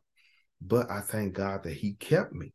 But 0.60 0.90
I 0.90 1.00
thank 1.00 1.34
God 1.34 1.64
that 1.64 1.74
He 1.74 1.94
kept 1.94 2.32
me 2.32 2.52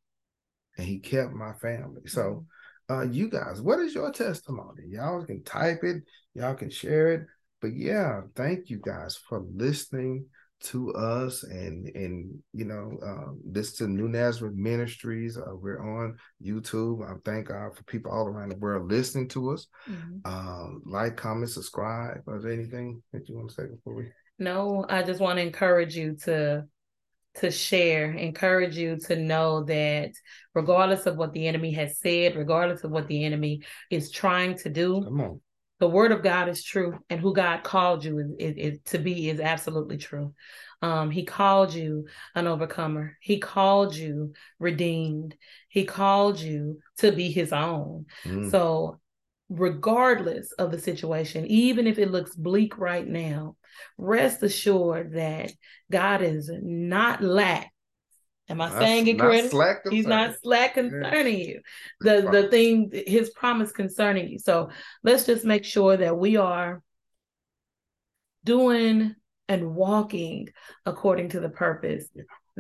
and 0.78 0.88
He 0.88 1.00
kept 1.00 1.34
my 1.34 1.54
family. 1.54 2.04
So 2.08 2.46
mm-hmm. 2.90 2.94
uh 2.94 3.04
you 3.04 3.30
guys, 3.30 3.62
what 3.62 3.80
is 3.80 3.94
your 3.94 4.12
testimony? 4.12 4.84
Y'all 4.88 5.26
can 5.26 5.44
type 5.44 5.84
it, 5.84 6.04
y'all 6.34 6.56
can 6.56 6.70
share 6.70 7.14
it. 7.14 7.22
But 7.62 7.76
yeah, 7.76 8.22
thank 8.36 8.70
you 8.70 8.80
guys 8.82 9.18
for 9.18 9.44
listening 9.54 10.26
to 10.62 10.94
us 10.94 11.44
and 11.44 11.88
and 11.96 12.38
you 12.54 12.66
know 12.66 12.98
um, 13.02 13.40
this 13.46 13.74
to 13.78 13.88
New 13.88 14.10
Nazareth 14.10 14.56
Ministries. 14.56 15.38
Uh, 15.38 15.56
we're 15.56 15.82
on 15.82 16.18
YouTube. 16.44 17.10
I 17.10 17.16
thank 17.24 17.48
God 17.48 17.76
for 17.76 17.84
people 17.84 18.12
all 18.12 18.28
around 18.28 18.50
the 18.50 18.58
world 18.58 18.90
listening 18.90 19.30
to 19.30 19.52
us. 19.52 19.68
Mm-hmm. 19.90 20.20
Um, 20.26 20.82
like, 20.86 21.16
comment, 21.16 21.50
subscribe. 21.50 22.22
Is 22.36 22.44
there 22.44 22.52
anything 22.52 23.02
that 23.14 23.28
you 23.30 23.36
want 23.36 23.50
to 23.50 23.56
say 23.56 23.68
before 23.68 23.96
we? 23.96 24.08
No, 24.38 24.86
I 24.90 25.04
just 25.04 25.20
want 25.20 25.38
to 25.38 25.44
encourage 25.44 25.96
you 25.96 26.16
to 26.24 26.66
to 27.40 27.52
share, 27.52 28.12
encourage 28.12 28.78
you 28.78 28.98
to 29.08 29.16
know 29.16 29.64
that 29.66 30.12
regardless 30.54 31.06
of 31.06 31.18
what 31.18 31.34
the 31.34 31.48
enemy 31.48 31.72
has 31.74 32.00
said, 32.00 32.36
regardless 32.36 32.84
of 32.84 32.92
what 32.92 33.08
the 33.08 33.24
enemy 33.24 33.62
is 33.90 34.12
trying 34.12 34.58
to 34.60 34.70
do, 34.70 35.02
the 35.80 35.88
word 35.88 36.12
of 36.12 36.24
God 36.24 36.50
is 36.50 36.64
true, 36.64 37.00
and 37.10 37.20
who 37.22 37.34
God 37.34 37.64
called 37.64 38.04
you 38.04 38.20
is, 38.20 38.32
is, 38.38 38.56
is 38.58 38.80
to 38.86 38.98
be 38.98 39.30
is 39.30 39.40
absolutely 39.40 39.98
true. 39.98 40.34
Um, 40.82 41.12
he 41.12 41.24
called 41.24 41.74
you 41.74 42.08
an 42.36 42.48
overcomer. 42.48 43.18
He 43.22 43.40
called 43.40 43.96
you 43.96 44.34
redeemed. 44.60 45.36
He 45.70 45.86
called 45.86 46.40
you 46.40 46.80
to 46.98 47.12
be 47.12 47.32
his 47.32 47.54
own. 47.54 48.06
Mm. 48.26 48.52
So, 48.52 49.00
regardless 49.50 50.52
of 50.54 50.72
the 50.72 50.80
situation, 50.80 51.46
even 51.48 51.88
if 51.88 52.00
it 52.00 52.12
looks 52.12 52.36
bleak 52.36 52.78
right 52.78 53.08
now, 53.08 53.56
rest 53.98 54.44
assured 54.44 55.14
that 55.14 55.52
God 55.92 56.22
is 56.22 56.50
not 56.54 57.24
lack 57.24 57.72
Am 58.50 58.62
I 58.62 58.72
saying 58.80 59.08
it 59.08 59.20
correctly? 59.20 59.96
He's 59.96 60.08
not 60.08 60.36
slack 60.42 60.74
concerning 60.74 61.40
you. 61.40 61.62
The 62.00 62.28
the 62.32 62.48
thing, 62.50 62.92
his 62.92 63.30
promise 63.30 63.72
concerning 63.72 64.28
you. 64.28 64.40
So 64.40 64.72
let's 65.04 65.28
just 65.28 65.46
make 65.46 65.64
sure 65.64 65.96
that 65.96 66.18
we 66.18 66.36
are 66.38 66.82
doing 68.44 69.16
and 69.48 69.76
walking 69.76 70.50
according 70.86 71.30
to 71.30 71.40
the 71.40 71.50
purpose 71.50 72.08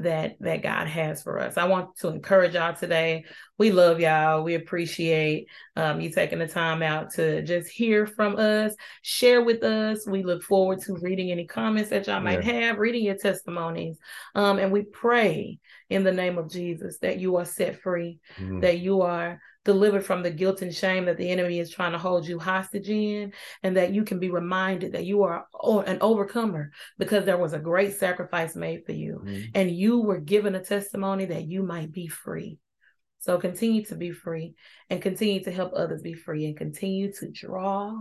that 0.03 0.35
that 0.39 0.63
God 0.63 0.87
has 0.87 1.23
for 1.23 1.39
us. 1.39 1.57
I 1.57 1.65
want 1.65 1.95
to 1.97 2.09
encourage 2.09 2.53
y'all 2.53 2.73
today. 2.73 3.25
We 3.57 3.71
love 3.71 3.99
y'all. 3.99 4.43
We 4.43 4.55
appreciate 4.55 5.47
um, 5.75 6.01
you 6.01 6.11
taking 6.11 6.39
the 6.39 6.47
time 6.47 6.81
out 6.81 7.11
to 7.13 7.41
just 7.43 7.69
hear 7.69 8.05
from 8.05 8.37
us, 8.37 8.73
share 9.01 9.43
with 9.43 9.63
us. 9.63 10.07
We 10.07 10.23
look 10.23 10.43
forward 10.43 10.81
to 10.83 10.95
reading 11.01 11.31
any 11.31 11.45
comments 11.45 11.89
that 11.89 12.07
y'all 12.07 12.21
might 12.21 12.43
have, 12.43 12.77
reading 12.77 13.03
your 13.03 13.17
testimonies, 13.17 13.97
um, 14.35 14.59
and 14.59 14.71
we 14.71 14.83
pray 14.83 15.59
in 15.89 16.03
the 16.03 16.11
name 16.11 16.37
of 16.37 16.49
Jesus 16.51 16.99
that 16.99 17.19
you 17.19 17.37
are 17.37 17.45
set 17.45 17.81
free, 17.81 18.19
mm. 18.37 18.61
that 18.61 18.79
you 18.79 19.01
are 19.01 19.41
delivered 19.65 20.05
from 20.05 20.23
the 20.23 20.31
guilt 20.31 20.61
and 20.61 20.73
shame 20.73 21.05
that 21.05 21.17
the 21.17 21.29
enemy 21.29 21.59
is 21.59 21.69
trying 21.69 21.91
to 21.91 21.97
hold 21.97 22.27
you 22.27 22.39
hostage 22.39 22.89
in, 22.89 23.33
and 23.61 23.77
that 23.77 23.93
you 23.93 24.03
can 24.03 24.19
be 24.19 24.29
reminded 24.29 24.93
that 24.93 25.05
you 25.05 25.23
are 25.23 25.45
an 25.85 25.97
overcomer 26.01 26.71
because 26.97 27.25
there 27.25 27.37
was 27.37 27.53
a 27.53 27.59
great 27.59 27.93
sacrifice 27.93 28.55
made 28.55 28.85
for 28.85 28.93
you, 28.93 29.21
mm-hmm. 29.23 29.45
and 29.55 29.71
you 29.71 29.99
were 29.99 30.19
given 30.19 30.55
a 30.55 30.63
testimony 30.63 31.25
that 31.25 31.47
you 31.47 31.63
might 31.63 31.91
be 31.91 32.07
free. 32.07 32.57
So 33.19 33.37
continue 33.37 33.83
to 33.85 33.95
be 33.95 34.11
free 34.11 34.55
and 34.89 35.01
continue 35.01 35.43
to 35.43 35.51
help 35.51 35.73
others 35.75 36.01
be 36.01 36.13
free 36.13 36.45
and 36.45 36.55
continue 36.55 37.11
to 37.13 37.29
draw, 37.29 37.91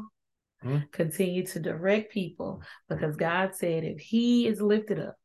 mm-hmm. 0.64 0.78
continue 0.92 1.44
to 1.46 1.58
direct 1.58 2.12
people 2.12 2.62
because 2.88 3.16
God 3.16 3.56
said 3.56 3.82
if 3.82 3.98
He 3.98 4.46
is 4.46 4.60
lifted 4.60 5.00
up. 5.00 5.16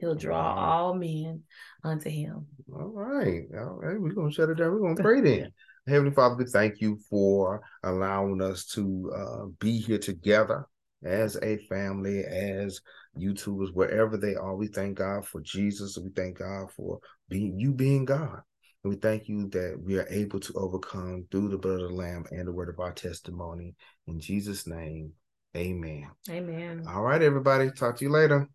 He'll 0.00 0.14
draw 0.14 0.54
all 0.54 0.94
men 0.94 1.42
unto 1.84 2.10
him. 2.10 2.46
All 2.72 2.92
right. 2.94 3.42
All 3.56 3.76
right. 3.76 4.00
We're 4.00 4.12
going 4.12 4.30
to 4.30 4.34
shut 4.34 4.50
it 4.50 4.58
down. 4.58 4.72
We're 4.72 4.80
going 4.80 4.96
to 4.96 5.02
pray 5.02 5.20
then. 5.20 5.52
Heavenly 5.86 6.14
Father, 6.14 6.36
we 6.36 6.44
thank 6.46 6.80
you 6.80 6.98
for 7.10 7.60
allowing 7.82 8.40
us 8.40 8.66
to 8.66 9.12
uh, 9.14 9.46
be 9.58 9.78
here 9.78 9.98
together 9.98 10.66
as 11.04 11.36
a 11.42 11.56
family, 11.68 12.24
as 12.24 12.80
YouTubers, 13.18 13.74
wherever 13.74 14.16
they 14.16 14.34
are. 14.34 14.54
We 14.54 14.68
thank 14.68 14.98
God 14.98 15.26
for 15.26 15.40
Jesus. 15.40 15.98
We 15.98 16.10
thank 16.10 16.38
God 16.38 16.70
for 16.76 17.00
being 17.28 17.58
you 17.58 17.72
being 17.72 18.04
God. 18.04 18.40
And 18.84 18.92
we 18.92 18.96
thank 18.96 19.28
you 19.28 19.48
that 19.50 19.80
we 19.80 19.98
are 19.98 20.06
able 20.08 20.40
to 20.40 20.52
overcome 20.54 21.26
through 21.30 21.48
the 21.48 21.58
blood 21.58 21.80
of 21.80 21.90
the 21.90 21.94
Lamb 21.94 22.24
and 22.30 22.46
the 22.46 22.52
word 22.52 22.68
of 22.68 22.80
our 22.80 22.92
testimony. 22.92 23.74
In 24.06 24.20
Jesus' 24.20 24.66
name, 24.66 25.12
amen. 25.56 26.08
Amen. 26.28 26.84
All 26.88 27.02
right, 27.02 27.22
everybody. 27.22 27.70
Talk 27.70 27.96
to 27.98 28.04
you 28.04 28.10
later. 28.10 28.48